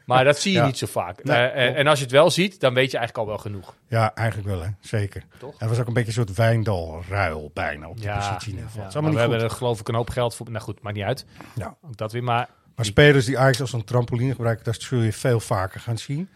[0.05, 0.65] Maar dat zie je Ja.
[0.65, 1.23] niet zo vaak.
[1.23, 3.75] Nee, Eh, en- als je het wel ziet, dan weet je eigenlijk al wel genoeg.
[3.87, 4.69] ja, eigenlijk wel, hè.
[4.79, 5.23] Zeker.
[5.39, 5.59] Toch?
[5.59, 8.47] Het was ook een beetje een soort wijndalruil bijna op de Ja, positie.
[8.51, 8.79] in ieder geval.
[8.81, 8.87] ja.
[8.87, 10.49] Het is Maar we hebben er geloof ik een hoop geld voor.
[10.51, 11.25] Nou goed, maakt niet uit.
[11.55, 11.75] Ja.
[11.81, 12.23] Ook dat weer.
[12.23, 15.97] Maar Maar spelers die Ajax als een trampoline gebruiken, dat zul je veel vaker gaan
[15.97, 16.29] zien.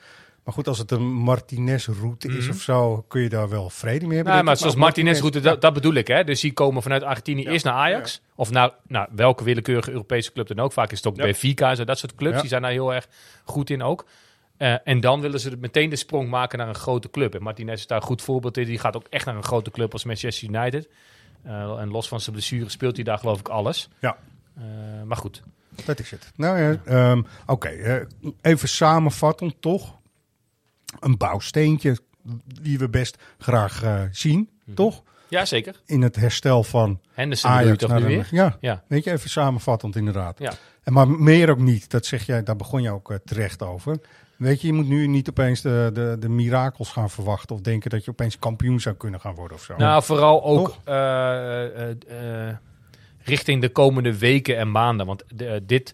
[0.47, 2.49] Maar goed, als het een Martinez-route is Mhm.
[2.49, 4.33] of zo, kun je daar wel vrede mee hebben.
[4.33, 6.07] Denk maar zoals ook Martinez route, dat, dat bedoel ik.
[6.07, 6.23] Hè?
[6.23, 8.21] Dus die komen vanuit Argentinië eerst naar Ajax.
[8.35, 10.71] Of naar nou, welke willekeurige Europese club dan ook.
[10.73, 11.23] Vaak is het ook Ja.
[11.23, 12.39] Benfica, zo, dat soort clubs.
[12.39, 13.07] Die zijn daar heel erg
[13.43, 14.05] goed in ook.
[14.57, 17.35] Eh, en dan willen ze meteen de sprong maken naar een grote club.
[17.35, 18.65] En Martinez is daar een goed voorbeeld in.
[18.65, 20.87] Die gaat ook echt naar een grote club als Manchester United.
[21.43, 23.89] Eh, en los van zijn blessure speelt hij daar geloof ik alles.
[23.99, 24.17] Ja.
[24.57, 24.63] Eh,
[25.05, 25.41] maar goed.
[25.85, 26.31] Dat is het.
[26.35, 28.05] Nou ja, ehm, oké.
[28.41, 29.96] even samenvattend toch.
[30.99, 31.97] Een bouwsteentje
[32.61, 34.75] die we best graag eh, zien, Mhm.
[34.75, 35.03] toch?
[35.29, 35.81] Ja, zeker.
[35.85, 38.27] In het herstel van Henderson Ajax toch naar nu weer?
[38.31, 38.83] Ja, Ja.
[38.87, 40.39] weet je, even samenvattend inderdaad.
[40.39, 40.53] Ja.
[40.83, 43.97] En maar meer ook niet, dat zeg jij, daar begon je ook eh, terecht over.
[44.37, 47.89] Weet je, je moet nu niet opeens de, de, de mirakels gaan verwachten of denken
[47.89, 49.75] dat je opeens kampioen zou kunnen gaan worden of zo.
[49.77, 52.49] Nou, vooral ook eh,
[53.23, 55.05] richting de komende weken en maanden.
[55.05, 55.93] Want de- dit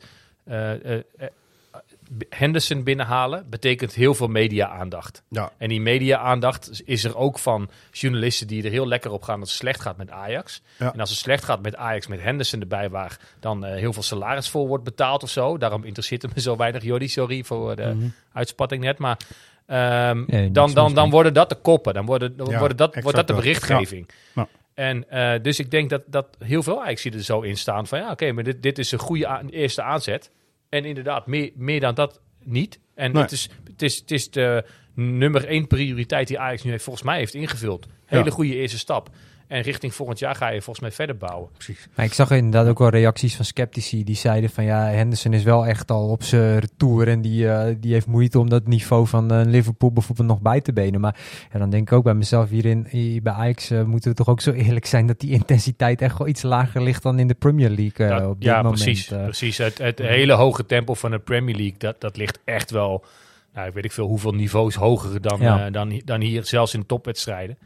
[2.29, 5.23] Henderson binnenhalen betekent heel veel media-aandacht.
[5.29, 5.51] Ja.
[5.57, 9.49] En die media-aandacht is er ook van journalisten die er heel lekker op gaan als
[9.49, 10.61] het slecht gaat met Ajax.
[10.79, 10.93] Ja.
[10.93, 14.03] En als het slecht gaat met Ajax met Henderson erbij, waar dan eh, heel veel
[14.03, 15.57] salaris voor wordt betaald of zo.
[15.57, 16.83] Daarom interesseert het me zo weinig.
[16.83, 18.07] Jordi, sorry voor de Mhm.
[18.33, 18.97] uitspatting net.
[18.97, 19.17] Maar
[19.65, 21.93] ehm, Nee, dan, dan, dan worden dat de koppen.
[21.93, 23.41] Dan worden, dan Ja, worden dat, wordt dat de dat.
[23.41, 24.09] berichtgeving.
[24.35, 24.47] Ja.
[24.73, 27.99] En eh, dus ik denk dat, dat heel veel Ajax er zo in staan van
[27.99, 30.31] ja, oké, maar dit, dit is een goede eerste aanzet.
[30.73, 32.79] En inderdaad, meer, meer dan dat niet.
[32.95, 33.21] En Nee.
[33.21, 37.05] het, is, het, is, het is de nummer één prioriteit die Ajax nu heeft, volgens
[37.05, 37.87] mij heeft ingevuld.
[38.05, 38.29] Hele Ja.
[38.31, 39.09] goede eerste stap.
[39.47, 41.49] En richting volgend jaar ga je volgens mij verder bouwen.
[41.53, 41.87] Precies.
[41.95, 45.43] Maar ik zag inderdaad ook wel reacties van sceptici die zeiden van ja, Henderson is
[45.43, 49.07] wel echt al op zijn retour en die, eh, die heeft moeite om dat niveau
[49.07, 51.01] van eh, Liverpool bijvoorbeeld nog bij te benen.
[51.01, 51.15] Maar
[51.53, 54.29] ja, dan denk ik ook bij mezelf hierin, hier bij Ajax eh, moeten we toch
[54.29, 57.33] ook zo eerlijk zijn dat die intensiteit echt wel iets lager ligt dan in de
[57.33, 58.83] Premier League Dat- op dit ja, moment.
[58.83, 59.07] precies.
[59.07, 59.57] precies.
[59.57, 63.05] Het, het hele hoge tempo van de Premier League, dat, dat ligt echt wel
[63.53, 65.69] nou, ik weet ik veel hoeveel niveaus hoger dan, Ja.
[65.69, 67.57] dan, dan hier, zelfs in topwedstrijden.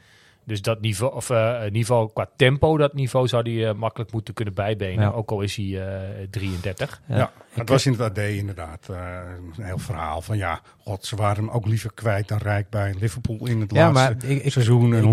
[0.47, 4.33] Dus dat niveau, of eh, niveau qua tempo, dat niveau zou hij eh, makkelijk moeten
[4.33, 5.03] kunnen bijbenen.
[5.03, 5.09] Ja.
[5.11, 7.01] Ook al is hij eh 33.
[7.07, 7.31] Ja, Ja.
[7.49, 9.19] het was in het AD inderdaad eh,
[9.57, 10.61] een heel verhaal van ja,
[10.99, 14.31] ze waren hem ook liever kwijt dan rijk bij Liverpool in het Ja, laatste maar
[14.31, 14.93] ik, ik, seizoen.
[14.93, 15.05] En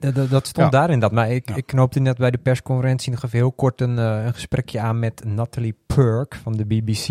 [0.00, 0.78] ik- Dat, stond Ja.
[0.78, 1.12] daarin dat.
[1.12, 1.56] Maar ik, Ja.
[1.56, 4.98] ik knoopte net bij de persconferentie nog even heel kort een, eh, een gesprekje aan
[4.98, 7.06] met Natalie Perk van de BBC.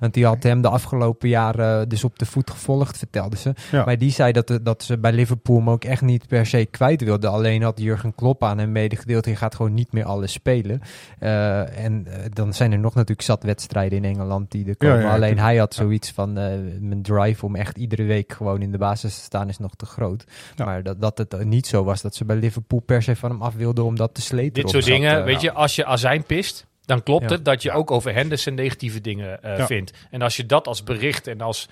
[0.00, 3.52] Want die had hem de afgelopen jaren dus op de voet gevolgd, vertelde ze.
[3.72, 6.66] Maar die zei dat, de- dat ze bij Liverpool hem ook echt niet per se
[6.70, 7.28] kwijt wilde.
[7.28, 10.80] Alleen had Jurgen Klopp aan hem medegedeeld, hij gaat gewoon niet meer alles spelen.
[11.18, 15.10] Eh, en eh, dan zijn er nog natuurlijk zat wedstrijden in Engeland die er komen.
[15.10, 18.78] Alleen hij had zoiets van, eh, mijn drive om echt iedere week gewoon in de
[18.78, 20.24] basis te staan is nog te groot.
[20.56, 20.64] Ja.
[20.64, 23.42] Maar dat, dat het niet zo was dat ze bij Liverpool per se van hem
[23.42, 25.24] af wilden omdat de sleet Dit erop soort zat, dingen, eh.
[25.24, 27.36] weet je, als je azijn pist, dan klopt Ja.
[27.36, 29.66] het dat je ook over Henderson negatieve dingen eh, Ja.
[29.66, 29.92] vindt.
[30.10, 31.68] En als je dat als bericht en als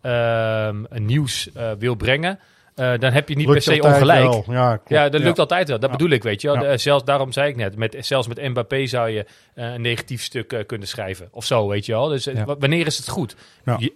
[0.00, 2.38] ehm, een nieuws eh, wil brengen,
[2.78, 4.22] eh, dan heb je niet Lukt per se ongelijk.
[4.30, 4.44] wel.
[4.48, 4.80] Ja.
[4.86, 5.26] Ja, dat Ja.
[5.26, 5.78] lukt altijd wel.
[5.78, 5.96] Dat Ja.
[5.96, 6.62] bedoel ik, weet je wel.
[6.62, 6.70] Ja.
[6.70, 10.22] De- zelfs, daarom zei ik net, met, zelfs met Mbappé zou je eh, een negatief
[10.22, 11.28] stuk eh, kunnen schrijven.
[11.30, 12.08] Of zo, weet je wel.
[12.08, 13.36] Dus eh, wanneer is het goed?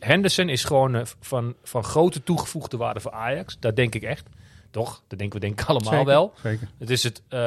[0.00, 3.56] Henderson is gewoon eh, van, van grote toegevoegde waarde voor Ajax.
[3.60, 4.28] Dat denk ik echt.
[4.70, 5.02] Toch?
[5.08, 6.32] Dat denken we denk ik allemaal Zeker, wel.
[6.42, 6.68] Zeker.
[6.78, 7.40] Het is het, eh,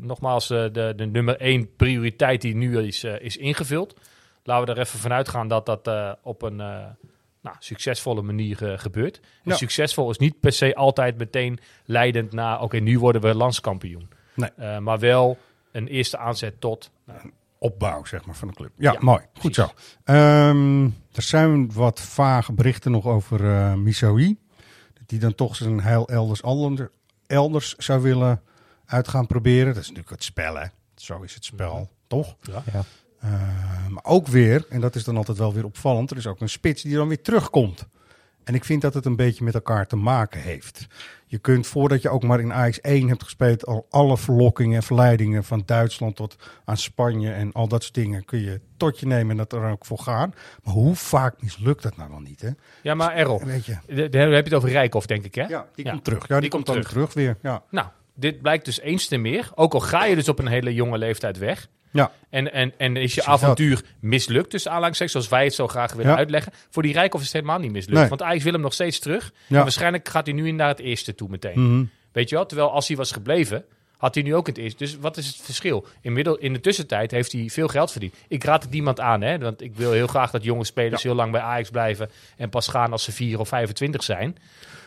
[0.00, 3.94] nogmaals eh, de, de nummer één prioriteit die nu is, eh, is ingevuld.
[4.44, 6.76] Laten we er even vanuit gaan dat dat eh, op een eh,
[7.44, 9.16] nou, succesvolle manier eh, gebeurt.
[9.20, 9.54] En Ja.
[9.56, 14.08] Succesvol is niet per se altijd meteen leidend naar, oké, nu worden we landskampioen.
[14.34, 14.50] Nee.
[14.56, 15.38] Eh, maar wel
[15.72, 16.90] een eerste aanzet tot.
[17.58, 18.70] Opbouw, zeg maar, van de club.
[18.76, 19.20] Ja, Ja, mooi.
[19.38, 19.68] Goed zo.
[20.04, 23.72] Ehm, er zijn wat vage berichten nog over eh.
[24.94, 26.90] Dat die dan toch zijn heil elders, ander-
[27.26, 28.42] elders zou willen
[28.86, 29.66] uit gaan proberen.
[29.74, 30.66] Dat is natuurlijk het spel, hè.
[30.94, 32.36] Zo is het spel, toch?
[32.40, 32.62] Ja.
[33.24, 36.40] Eh, maar ook weer, en dat is dan altijd wel weer opvallend, er is ook
[36.40, 37.86] een spits die dan weer terugkomt.
[38.44, 40.86] En ik vind dat het een beetje met elkaar te maken heeft.
[41.26, 44.82] Je kunt voordat je ook maar in Ajax 1 hebt gespeeld, al alle verlokkingen en
[44.82, 49.06] verleidingen van Duitsland tot aan Spanje en al dat soort dingen kun je tot je
[49.06, 50.34] nemen en dat er ook voor gaan.
[50.62, 52.50] Maar hoe vaak mislukt dat nou wel niet, hè?
[52.82, 53.76] Ja, maar Errol, Weet je?
[53.86, 55.42] de- de- dan heb je het over Rijkoff, denk ik, hè?
[55.46, 55.90] Ja, die Ja.
[55.90, 56.20] komt terug.
[56.20, 57.36] Ja, die, Die komt komt dan terug, weer.
[57.42, 57.62] Ja.
[57.70, 59.50] Nou, dit blijkt dus eens te meer.
[59.54, 61.68] Ook al ga je dus op een hele jonge leeftijd weg.
[61.94, 62.12] Ja.
[62.30, 66.10] En, en, en is je avontuur mislukt, dus aanhalingstekens, zoals wij het zo graag willen
[66.10, 66.16] Ja.
[66.16, 66.52] uitleggen.
[66.70, 67.98] Voor die Rijkoff is het helemaal niet mislukt.
[68.00, 68.08] Nee.
[68.08, 69.32] Want Ajax wil hem nog steeds terug.
[69.46, 69.56] Ja.
[69.56, 71.60] En waarschijnlijk gaat hij nu naar het eerste toe meteen.
[71.74, 71.84] Mhm.
[72.12, 72.46] Weet je wel?
[72.46, 73.64] Terwijl als hij was gebleven,
[73.96, 74.78] had hij nu ook het eerste.
[74.78, 75.86] Dus wat is het verschil?
[76.00, 78.14] Inmiddels, in de tussentijd heeft hij veel geld verdiend.
[78.28, 79.38] Ik raad het niemand aan, hè?
[79.38, 82.68] want ik wil heel graag dat jonge spelers heel lang bij Ajax blijven en pas
[82.68, 84.36] gaan als ze 4 of 25 zijn.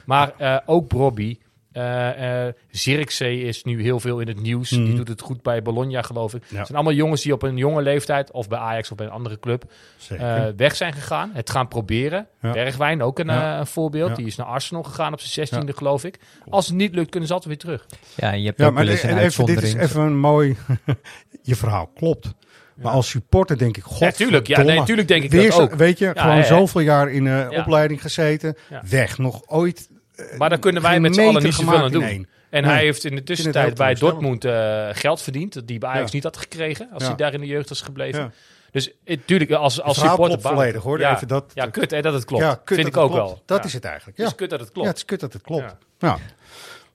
[0.05, 1.37] Maar eh, ook Brobby.
[1.77, 4.69] Eh eh Zirkzee is nu heel veel in het nieuws.
[4.69, 4.95] Die Mhm.
[4.95, 6.41] doet het goed bij Bologna, geloof ik.
[6.49, 6.57] Ja.
[6.57, 9.11] Het zijn allemaal jongens die op een jonge leeftijd, of bij Ajax of bij een
[9.11, 9.63] andere club,
[10.09, 11.31] eh, weg zijn gegaan.
[11.33, 12.27] Het gaan proberen.
[12.41, 12.51] Ja.
[12.51, 13.53] Bergwijn, ook een, Ja.
[13.53, 14.09] eh, een voorbeeld.
[14.09, 14.15] Ja.
[14.15, 16.19] Die is naar Arsenal gegaan op zijn 16e, geloof ik.
[16.49, 17.99] Als het niet lukt, kunnen ze altijd weer terug.
[18.15, 20.55] Ja, en je hebt Ja, ook maar even, dit is even een mooi...
[21.41, 22.33] je verhaal klopt.
[22.75, 24.47] Maar als supporter denk ik, god, Ja, tuurlijk.
[24.47, 25.73] Ja, nee, tuurlijk denk ik Weer dat zo- ook.
[25.75, 28.57] Weet je, Ja, gewoon zoveel jaar in opleiding gezeten.
[28.69, 28.81] Ja.
[28.89, 29.89] Weg, nog ooit
[30.37, 32.27] Maar daar kunnen wij met z'n allen niet zoveel aan doen.
[32.49, 32.71] En Nee.
[32.71, 33.93] hij heeft in de het tussentijd bij.
[33.93, 35.53] Dortmund eh, geld verdiend.
[35.53, 36.15] Dat die bij Ajax Ja.
[36.15, 36.89] niet had gekregen.
[36.91, 37.07] Als Ja.
[37.07, 38.21] hij daar in de jeugd was gebleven.
[38.21, 38.31] Ja.
[38.71, 40.41] Dus natuurlijk, als, als supporter...
[40.41, 40.99] volledig, hoor.
[40.99, 42.43] Ja, Even dat- ja kut hè, dat het klopt.
[42.43, 43.29] Ja, kut Vind dat ik het ook klopt.
[43.29, 43.41] wel.
[43.45, 43.63] Dat Ja.
[43.63, 44.17] is het eigenlijk.
[44.17, 44.31] Het Ja.
[44.31, 44.87] is kut dat het Ja, klopt.
[44.87, 45.75] het is kut dat het klopt.
[45.99, 46.07] Ja.
[46.07, 46.17] Ja.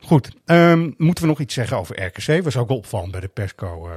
[0.01, 0.31] Goed.
[0.47, 2.43] Ehm, moeten we nog iets zeggen over RKC?
[2.45, 3.95] Was ook wel opvallend bij de persco, eh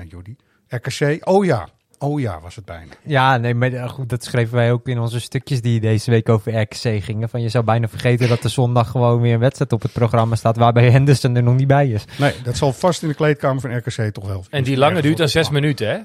[0.00, 0.36] eh, Jordi.
[0.68, 1.68] RKC, oh ja.
[2.02, 2.92] Oh ja, was het bijna.
[3.04, 6.28] Ja, nee, maar eh, goed, dat schreven wij ook in onze stukjes die deze week
[6.28, 7.28] over RKC gingen.
[7.28, 10.36] Van je zou bijna vergeten dat er zondag gewoon weer een wedstrijd op het programma
[10.36, 12.04] staat waarbij Henderson er nog niet bij is.
[12.18, 14.44] Nee, dat zal vast in de kleedkamer van RKC toch wel.
[14.50, 15.98] En die lange duurt dan zes minuten, hè?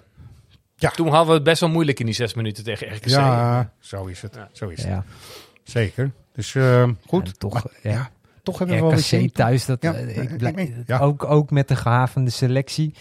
[0.76, 0.90] Ja.
[0.90, 3.06] Toen hadden we het best wel moeilijk in die zes minuten tegen RKC.
[3.06, 4.36] Ja, zo is het.
[4.36, 4.50] Ja.
[4.52, 4.88] Zo is het.
[4.88, 5.04] Ja,
[5.64, 6.12] Zeker.
[6.34, 7.28] Dus eh, goed.
[7.28, 7.92] Ja, toch, Maar, ja.
[7.92, 8.10] ja.
[8.44, 11.52] toch hebben we wel RKC weer thuis, dat, Ja, eh, ik ik blij- ook, ook
[11.52, 12.94] met de gehavende selectie.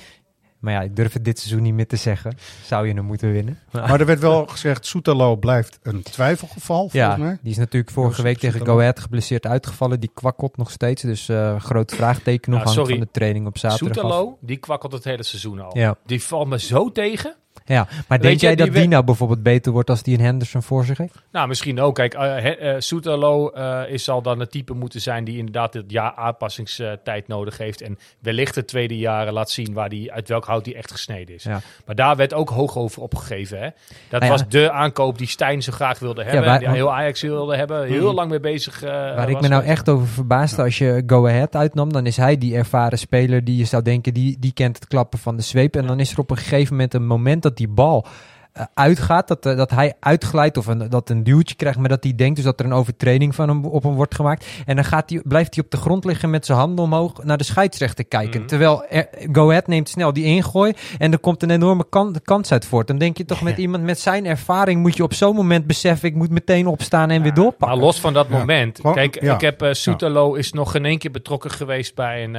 [0.66, 2.36] Maar ja, ik durf het dit seizoen niet meer te zeggen.
[2.64, 3.58] Zou je hem moeten winnen.
[3.72, 7.38] Maar er werd wel gezegd, Soetalo blijft een twijfelgeval, volgens Ja, mij.
[7.42, 8.66] die is natuurlijk vorige Ja, week tegen.
[8.66, 10.00] Go Ahead geblesseerd uitgevallen.
[10.00, 11.02] Die kwakkelt nog steeds.
[11.02, 12.90] Dus eh groot vraagteken nog hangt sorry.
[12.90, 14.10] van de training op zaterdag af.
[14.12, 15.78] Soetalo, die kwakkelt het hele seizoen al.
[15.78, 15.96] Ja.
[16.06, 17.34] Die valt me zo tegen.
[17.64, 20.24] Ja, maar denk jij dat die die, we- nou bijvoorbeeld beter wordt als die een
[20.24, 21.14] Henderson voor zich heeft?
[21.32, 21.94] Nou, misschien ook.
[21.94, 26.14] Kijk, eh, Soetalo eh, is zal dan het type moeten zijn die inderdaad het jaar
[26.14, 27.80] aanpassingstijd nodig heeft.
[27.82, 31.34] En wellicht het tweede jaar laat zien waar die, uit welk hout hij echt gesneden
[31.34, 31.42] is.
[31.42, 31.60] Ja.
[31.86, 33.58] Maar daar werd ook hoog over opgegeven.
[33.60, 33.68] Hè?
[34.08, 34.28] Dat ja.
[34.28, 36.44] was de aankoop die Stijn zo graag wilde hebben.
[36.44, 37.86] waar- die heel Ajax wilde hebben.
[37.86, 38.14] Heel Mhm.
[38.14, 41.92] lang mee bezig Waar ik me nou echt over verbaasde, als je Go Ahead uitnam,
[41.92, 45.18] dan is hij die ervaren speler die je zou denken, die, die kent het klappen
[45.18, 45.76] van de zweep.
[45.76, 48.06] En dan is er op een gegeven moment een moment dat die bal
[48.52, 52.02] eh, uitgaat, dat, eh, dat hij uitglijdt of een, dat een duwtje krijgt, maar dat
[52.04, 54.46] hij denkt dus dat er een overtreding van hem op hem wordt gemaakt.
[54.66, 57.36] En dan gaat hij, blijft hij op de grond liggen met zijn handen omhoog naar
[57.36, 58.38] de scheidsrechter kijken.
[58.40, 58.48] Mhm.
[58.48, 62.52] Terwijl er, Go Ahead neemt snel die ingooi en er komt een enorme kan, kans
[62.52, 62.86] uit voort.
[62.86, 66.08] Dan denk je toch met iemand met zijn ervaring moet je op zo'n moment beseffen,
[66.08, 67.68] ik moet meteen opstaan en weer doorpakken.
[67.76, 68.38] Maar los van dat Ja.
[68.38, 68.76] moment.
[68.76, 69.34] Gewoon- Kijk, ja.
[69.34, 72.32] ik heb eh Soetelo is nog in één keer betrokken geweest bij een,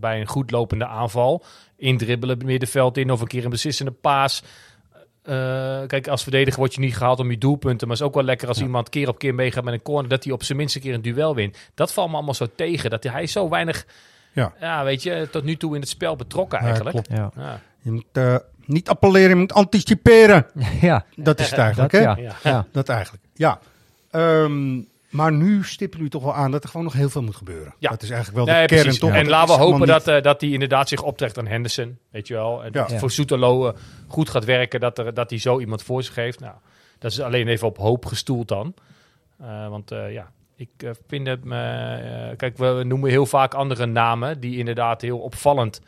[0.00, 1.42] bij een goed lopende aanval.
[1.78, 4.42] Indribbelen het middenveld in of een keer een beslissende paas.
[5.22, 5.34] Eh,
[5.86, 7.88] kijk, als verdediger word je niet gehaald om je doelpunten.
[7.88, 10.08] Maar het is ook wel lekker als iemand keer op keer meegaat met een corner.
[10.08, 11.56] Dat hij op zijn minst een keer een duel wint.
[11.74, 12.90] Dat valt me allemaal zo tegen.
[12.90, 13.86] Dat hij zo weinig,
[14.32, 14.52] Ja.
[14.60, 16.94] ja, weet je, tot nu toe in het spel betrokken Ja, eigenlijk.
[16.94, 17.08] klopt.
[17.10, 17.30] Ja.
[17.36, 17.60] Ja.
[17.82, 20.46] Je moet eh, niet appelleren, je moet anticiperen.
[20.80, 22.06] ja, Dat is het eigenlijk, dat hè?
[22.06, 22.16] ja.
[22.16, 22.36] Ja.
[22.42, 22.66] ja.
[22.72, 23.58] Dat eigenlijk, ja.
[24.10, 24.80] Ehm,
[25.10, 27.74] maar nu stippelen u toch wel aan dat er gewoon nog heel veel moet gebeuren.
[27.78, 27.90] Ja.
[27.90, 29.12] Dat is eigenlijk wel Nee, de kern, toch?
[29.12, 31.98] En laten we hopen dat, eh, dat hij inderdaad zich optrekt aan Henderson.
[32.10, 32.58] Weet je wel.
[32.64, 32.80] En Ja.
[32.80, 32.98] dat Ja.
[32.98, 33.74] voor Soetelo eh,
[34.06, 34.80] goed gaat werken.
[34.80, 36.40] Dat, er, dat hij zo iemand voor zich heeft.
[36.40, 36.54] Nou,
[36.98, 38.74] dat is alleen even op hoop gestoeld dan.
[39.40, 40.68] Eh, want eh, ja, ik
[41.06, 41.44] vind het...
[41.44, 45.80] me- kijk, we noemen heel vaak andere namen die inderdaad heel opvallend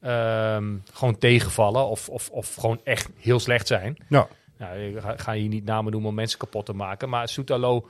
[0.00, 1.86] ehm, gewoon tegenvallen.
[1.88, 3.96] Of, of, of gewoon echt heel slecht zijn.
[4.08, 4.28] Ja.
[4.58, 7.08] Nou, ik ga, ga hier niet namen noemen om mensen kapot te maken.
[7.08, 7.88] Maar Soetalo...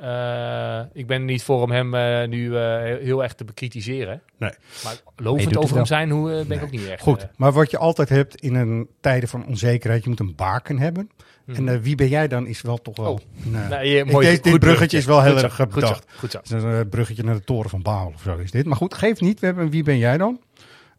[0.00, 4.22] eh, ik ben er niet voor om hem eh, nu eh, heel, erg te bekritiseren.
[4.38, 4.50] Nee.
[4.84, 7.02] Maar lovend over hem zijn, hoe ben ik ook niet echt.
[7.02, 10.78] Goed, maar wat je altijd hebt in een tijden van onzekerheid, je moet een baken
[10.78, 11.10] hebben.
[11.46, 13.20] En eh, wie ben jij dan is wel toch wel...
[13.36, 13.48] Mhm.
[13.48, 13.54] Oh.
[13.54, 15.64] een, eh, nee, je- ik- mooi, deze- dit goed bruggetje is wel heel erg eh,
[15.66, 16.04] goed zo, bedacht.
[16.18, 16.38] Goed zo.
[16.38, 18.66] Het is een bruggetje naar de toren van Baal of zo is dit.
[18.66, 19.40] Maar goed, geeft niet.
[19.40, 20.40] We hebben wie ben jij dan?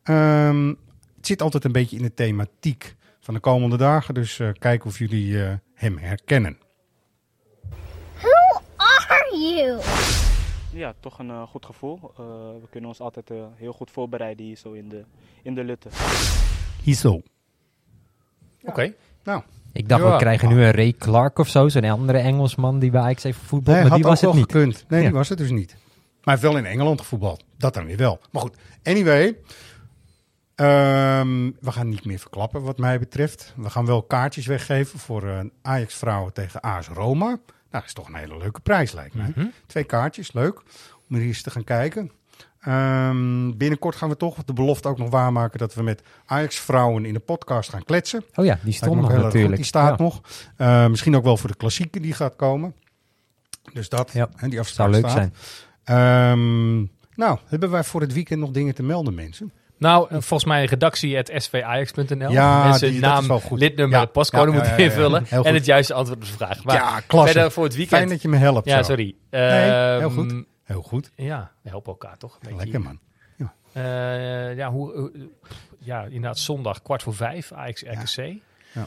[0.04, 0.68] Ehm,
[1.16, 4.14] het zit altijd een beetje in de thematiek van de komende dagen.
[4.14, 6.58] Dus eh kijken of jullie eh, hem herkennen.
[9.32, 9.80] Are you?
[10.74, 12.00] Ja, toch een eh, goed gevoel.
[12.04, 12.26] Eh,
[12.62, 15.04] we kunnen ons altijd eh, heel goed voorbereiden hier zo in de,
[15.44, 15.90] in de Lutte.
[16.84, 17.22] Hizo.
[18.64, 18.94] Oké.
[19.24, 19.42] Nou,
[19.74, 20.12] Ik dacht, Ja.
[20.12, 23.38] we krijgen nu een Ray Clark of zo, zo'n andere Engelsman die bij Ajax heeft
[23.40, 24.52] voetbal, nee, maar die was ook het niet.
[24.52, 24.86] gekund.
[24.88, 25.06] Nee, Ja.
[25.08, 25.72] die was het dus niet.
[25.72, 25.80] Maar
[26.24, 27.44] hij heeft wel in Engeland gevoetbald.
[27.58, 28.20] Dat dan weer wel.
[28.32, 29.38] Maar goed, anyway.
[30.56, 33.54] Ehm, we gaan niet meer verklappen wat mij betreft.
[33.58, 37.40] We gaan wel kaartjes weggeven voor Ajax-vrouwen tegen AS Roma.
[37.72, 39.32] Nou, dat is toch een hele leuke prijs, lijkt mij.
[39.36, 39.46] Mhm.
[39.66, 40.62] Twee kaartjes, leuk.
[41.10, 42.12] Om er eens te gaan kijken.
[42.60, 47.14] Ehm, binnenkort gaan we toch de belofte ook nog waarmaken dat we met Ajax-vrouwen in
[47.14, 48.24] de podcast gaan kletsen.
[48.36, 49.56] Oh ja, die stond nog natuurlijk.
[49.56, 50.04] Die staat Ja.
[50.04, 50.22] nog.
[50.58, 52.74] Eh, misschien ook wel voor de klassieke die gaat komen.
[53.74, 55.30] Dus dat, Ja, hè, die afspraak Zou leuk staat.
[55.32, 55.34] zijn.
[55.84, 56.78] Ehm,
[57.16, 59.52] nou, hebben wij voor het weekend nog dingen te melden, mensen?
[59.80, 62.32] Nou, eh, volgens mij redactie.svajax.nl.
[62.32, 63.60] Ja, Mensen die- dat naam, is wel goed.
[63.60, 64.90] lidnummer, Ja, postcode ja, ja, moeten ja, ja.
[64.90, 65.26] invullen.
[65.30, 65.46] En goed.
[65.54, 66.64] het juiste antwoord op de vraag.
[66.64, 67.32] Maar ja, klasse.
[67.34, 67.98] verder voor het weekend.
[67.98, 68.66] Fijn dat je me helpt.
[68.68, 68.84] ja, zo.
[68.84, 69.16] sorry.
[69.30, 70.34] Nee, heel Ehm, goed.
[70.64, 71.12] Heel goed.
[71.16, 72.40] Ja, we helpen elkaar toch?
[72.40, 72.58] Beetje.
[72.58, 73.00] Lekker, man.
[73.74, 75.12] Eh, ja, hoe,
[75.80, 78.34] ja, inderdaad, zondag kwart voor vijf, Ajax RKC.
[78.72, 78.86] Ja.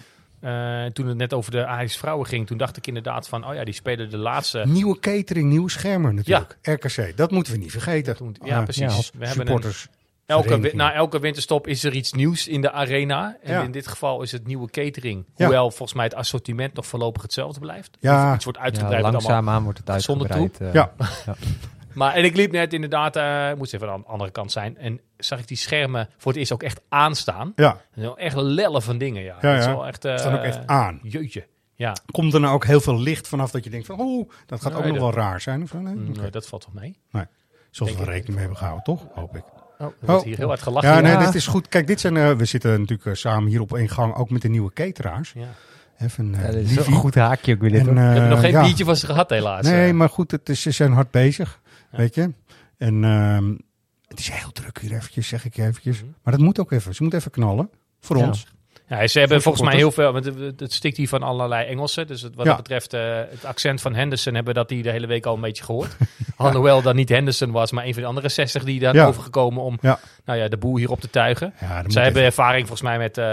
[0.84, 3.55] Eh, toen het net over de Ajax vrouwen ging, toen dacht ik inderdaad van, oh
[3.55, 4.62] ja, die spelen de laatste.
[4.66, 6.59] Nieuwe catering, nieuwe schermen natuurlijk.
[6.62, 8.34] RKC, dat moeten we niet vergeten.
[8.45, 9.11] Ja, Eh, precies.
[9.18, 9.88] We hebben supporters.
[10.33, 13.37] Elke, na elke winterstop is er iets nieuws in de arena.
[13.43, 13.62] En Ja.
[13.62, 15.24] in dit geval is het nieuwe catering.
[15.37, 15.45] Ja.
[15.45, 17.97] Hoewel volgens mij het assortiment nog voorlopig hetzelfde blijft.
[18.01, 18.35] Ja.
[18.35, 19.03] Iets wordt Ja, uitgebreid.
[19.03, 20.74] met allemaal- langzaamaan wordt het zonder uitgebreid.
[20.74, 20.80] eh,
[21.26, 21.35] Ja.
[21.95, 24.76] Maar en ik liep net inderdaad, eh ik moest even aan de andere kant zijn.
[24.78, 27.53] En zag ik die schermen voor het eerst ook echt aanstaan.
[27.57, 27.80] Ja,
[28.16, 29.37] echt lellen van dingen, ja.
[29.41, 29.70] Ja, Dat is ja.
[29.74, 31.01] wel echt, eh, staan ook echt aan.
[31.03, 31.47] Jeutje.
[31.74, 34.61] Ja, Komt er nou ook heel veel licht vanaf dat je denkt van, oh, dat
[34.61, 35.62] gaat ook Nee, nog dat- wel raar zijn?
[35.62, 35.78] Of zo?
[35.78, 35.95] Nee?
[35.95, 36.97] Mm, nee, dat valt toch mee.
[37.11, 37.28] Zoals
[37.70, 38.09] we denk er ik.
[38.09, 39.07] rekening mee hebben gehouden, toch?
[39.14, 39.43] Hoop ik.
[39.83, 40.26] Oh, er wordt Oh.
[40.26, 40.91] hier heel hard gelachen.
[40.91, 41.24] Ja, nee, Ja.
[41.26, 41.68] dit is goed.
[41.68, 44.43] Kijk, dit zijn, eh, we zitten natuurlijk eh, samen hier op één gang, ook met
[44.43, 45.33] de nieuwe cateraars.
[45.35, 45.47] Ja.
[45.99, 46.93] Even, eh Ja, dat is Liefie.
[46.95, 47.80] een goed haakje ook weer dit.
[47.80, 47.95] En, hoor.
[47.95, 48.62] We hebben eh, nog geen ja.
[48.62, 49.66] biertje van ze gehad helaas.
[49.66, 51.61] Nee, Eh, maar goed, het is, ze zijn hard bezig,
[51.91, 51.99] Ja.
[51.99, 52.33] weet je.
[52.78, 53.55] En ehm,
[54.09, 55.97] het is heel druk hier eventjes, zeg ik je eventjes.
[56.03, 56.11] Mhm.
[56.22, 56.95] Maar dat moet ook even.
[56.95, 57.70] Ze moeten even knallen.
[58.01, 58.26] Voor Ja.
[58.26, 58.47] ons.
[59.01, 60.12] Ja, ze hebben volgens mij heel veel.
[60.12, 60.24] Want
[60.57, 62.07] het, stikt hier van allerlei Engelsen.
[62.07, 62.53] Dus het, wat Ja.
[62.53, 65.40] dat betreft, eh, het accent van Henderson hebben dat die de hele week al een
[65.40, 65.97] beetje gehoord.
[66.36, 69.07] Alhoewel dat niet Henderson was, maar een van de andere 60 die daar Ja.
[69.07, 69.99] overgekomen om Ja.
[70.24, 71.55] nou ja, de boel hier op te tuigen.
[71.82, 73.24] Dat Zij hebben ervaring volgens mij met eh,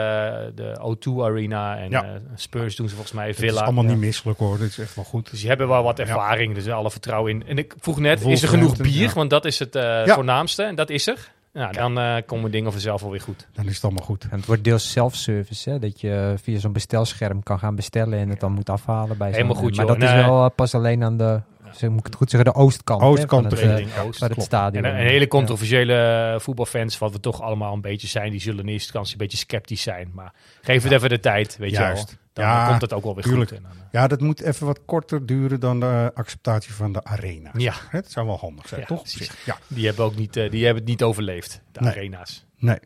[0.55, 2.01] de O2 Arena en eh,
[2.36, 3.62] Spurs doen ze volgens mij Het is Villa.
[3.62, 4.57] allemaal niet misselijk hoor.
[4.57, 5.30] Dit is echt wel goed.
[5.32, 7.47] Dus die hebben wel wat ervaring, dus alle vertrouwen in.
[7.47, 9.12] En ik vroeg net, is er genoeg bier?
[9.16, 11.32] Want dat is het voornaamste en dat is er.
[11.60, 13.47] Nou, dan eh, komen dingen vanzelf alweer goed.
[13.53, 14.24] Dan is het allemaal goed.
[14.30, 15.80] En het wordt deels self-service, hè?
[15.80, 19.36] dat je via zo'n bestelscherm kan gaan bestellen en het dan moet afhalen bij zo'n-
[19.36, 19.99] Helemaal goed, Maar joh.
[19.99, 21.41] dat is wel eh, pas alleen aan de,
[21.72, 23.01] zeg, moet ik het goed zeggen, de oostkant.
[23.01, 24.20] hè, Oostkant, van het, de eh, Oost.
[24.20, 24.84] het stadion.
[24.84, 28.84] En hele controversiële voetbalfans, wat we toch allemaal een beetje zijn, die zullen in eerste
[28.84, 30.12] instantie een beetje sceptisch zijn.
[30.14, 32.10] Maar geef het even de tijd, weet Juist.
[32.10, 32.28] je wel.
[32.40, 33.50] Dan Ja, komt het ook wel weer tuurlijk.
[33.50, 33.62] goed.
[33.62, 37.50] Dan, eh, Ja, dat moet even wat korter duren dan de acceptatie van de arena.
[37.54, 39.04] ja, Het zou wel handig zijn, Ja, toch?
[39.46, 41.90] Ja, die hebben ook niet, eh, die hebben het niet overleefd, de Nee.
[41.92, 42.46] arena's.
[42.58, 42.80] nee.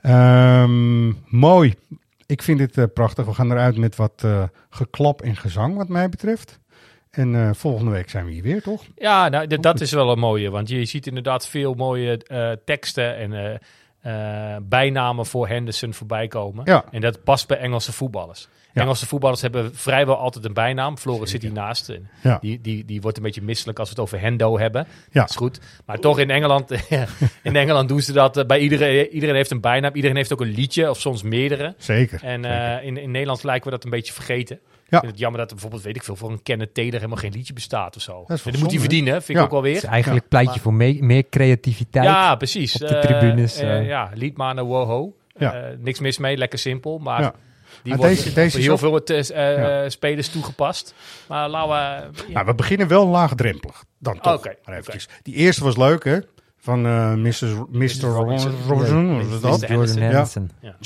[0.00, 1.74] Ehm, mooi.
[2.26, 3.26] Ik vind dit eh, prachtig.
[3.26, 6.60] We gaan eruit met wat eh, geklap en gezang, wat mij betreft.
[7.10, 8.84] En volgende week zijn we hier weer, toch?
[8.96, 10.50] Ja, nou, dat is wel een mooie.
[10.50, 12.18] Want je ziet inderdaad veel mooie
[12.64, 13.60] teksten en
[14.02, 16.64] eh, bijnamen voor Henderson voorbij komen.
[16.64, 16.84] Ja.
[16.90, 18.48] En dat past bij Engelse voetballers.
[18.74, 18.80] Ja.
[18.82, 20.98] Engelse voetballers hebben vrijwel altijd een bijnaam.
[20.98, 21.88] Floris zit hiernaast.
[21.88, 22.38] En Ja.
[22.40, 24.86] die, die, die wordt een beetje misselijk als we het over Hendo hebben.
[25.10, 25.20] Ja.
[25.20, 25.60] Dat is goed.
[25.86, 26.70] Maar toch in Engeland,
[27.42, 29.08] in Engeland doen ze dat eh, bij iedereen.
[29.08, 29.94] Iedereen heeft een bijnaam.
[29.94, 31.74] Iedereen heeft ook een liedje of soms meerdere.
[31.78, 32.22] Zeker.
[32.24, 34.60] En eh, in, in Nederland lijken we dat een beetje vergeten.
[34.92, 34.98] Ja.
[34.98, 37.16] Ik vind het jammer dat er bijvoorbeeld, weet ik veel, voor een Kenneth Taylor helemaal
[37.16, 38.24] geen liedje bestaat of zo.
[38.26, 39.42] Dat En moet hij verdienen, vind ik Ja.
[39.42, 42.04] ook wel Het is eigenlijk pleitje voor me- meer creativiteit.
[42.04, 42.74] Ja, precies.
[42.74, 43.86] op de tribunes, eh.
[43.86, 45.16] ja, Liedmanen, woho.
[45.36, 45.54] Ja.
[45.54, 46.98] Eh, niks mis mee, lekker simpel.
[46.98, 47.30] Maar Ja.
[47.82, 49.88] die Maar wordt deze- heel veel het, Ja.
[49.88, 50.94] spelers toegepast.
[51.28, 51.68] Maar laten
[52.12, 52.22] we...
[52.26, 52.32] ja.
[52.32, 53.84] Nou, we beginnen wel laagdrempelig.
[53.98, 54.34] Dan toch.
[54.34, 55.08] Oké, Maar eventjes.
[55.22, 56.18] Die eerste was leuk, hè?
[56.62, 57.40] Van eh Mrs.
[57.70, 58.08] Mr.
[58.08, 59.30] Robinson.
[59.40, 59.68] Was dat?
[59.68, 60.50] Jordan Henderson.
[60.60, 60.76] Ja.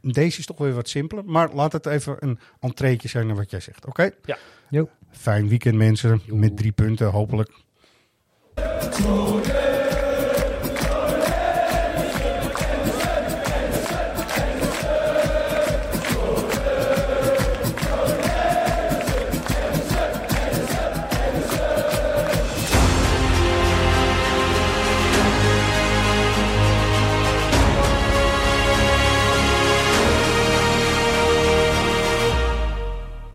[0.00, 1.24] Deze is toch weer wat simpeler.
[1.26, 3.86] Maar laat het even een entreetje zijn naar wat jij zegt.
[3.86, 4.10] Oké?
[4.24, 4.38] Ja.
[4.68, 4.88] Jo.
[5.10, 6.20] Fijn weekend, mensen.
[6.26, 7.50] Met drie punten, hopelijk.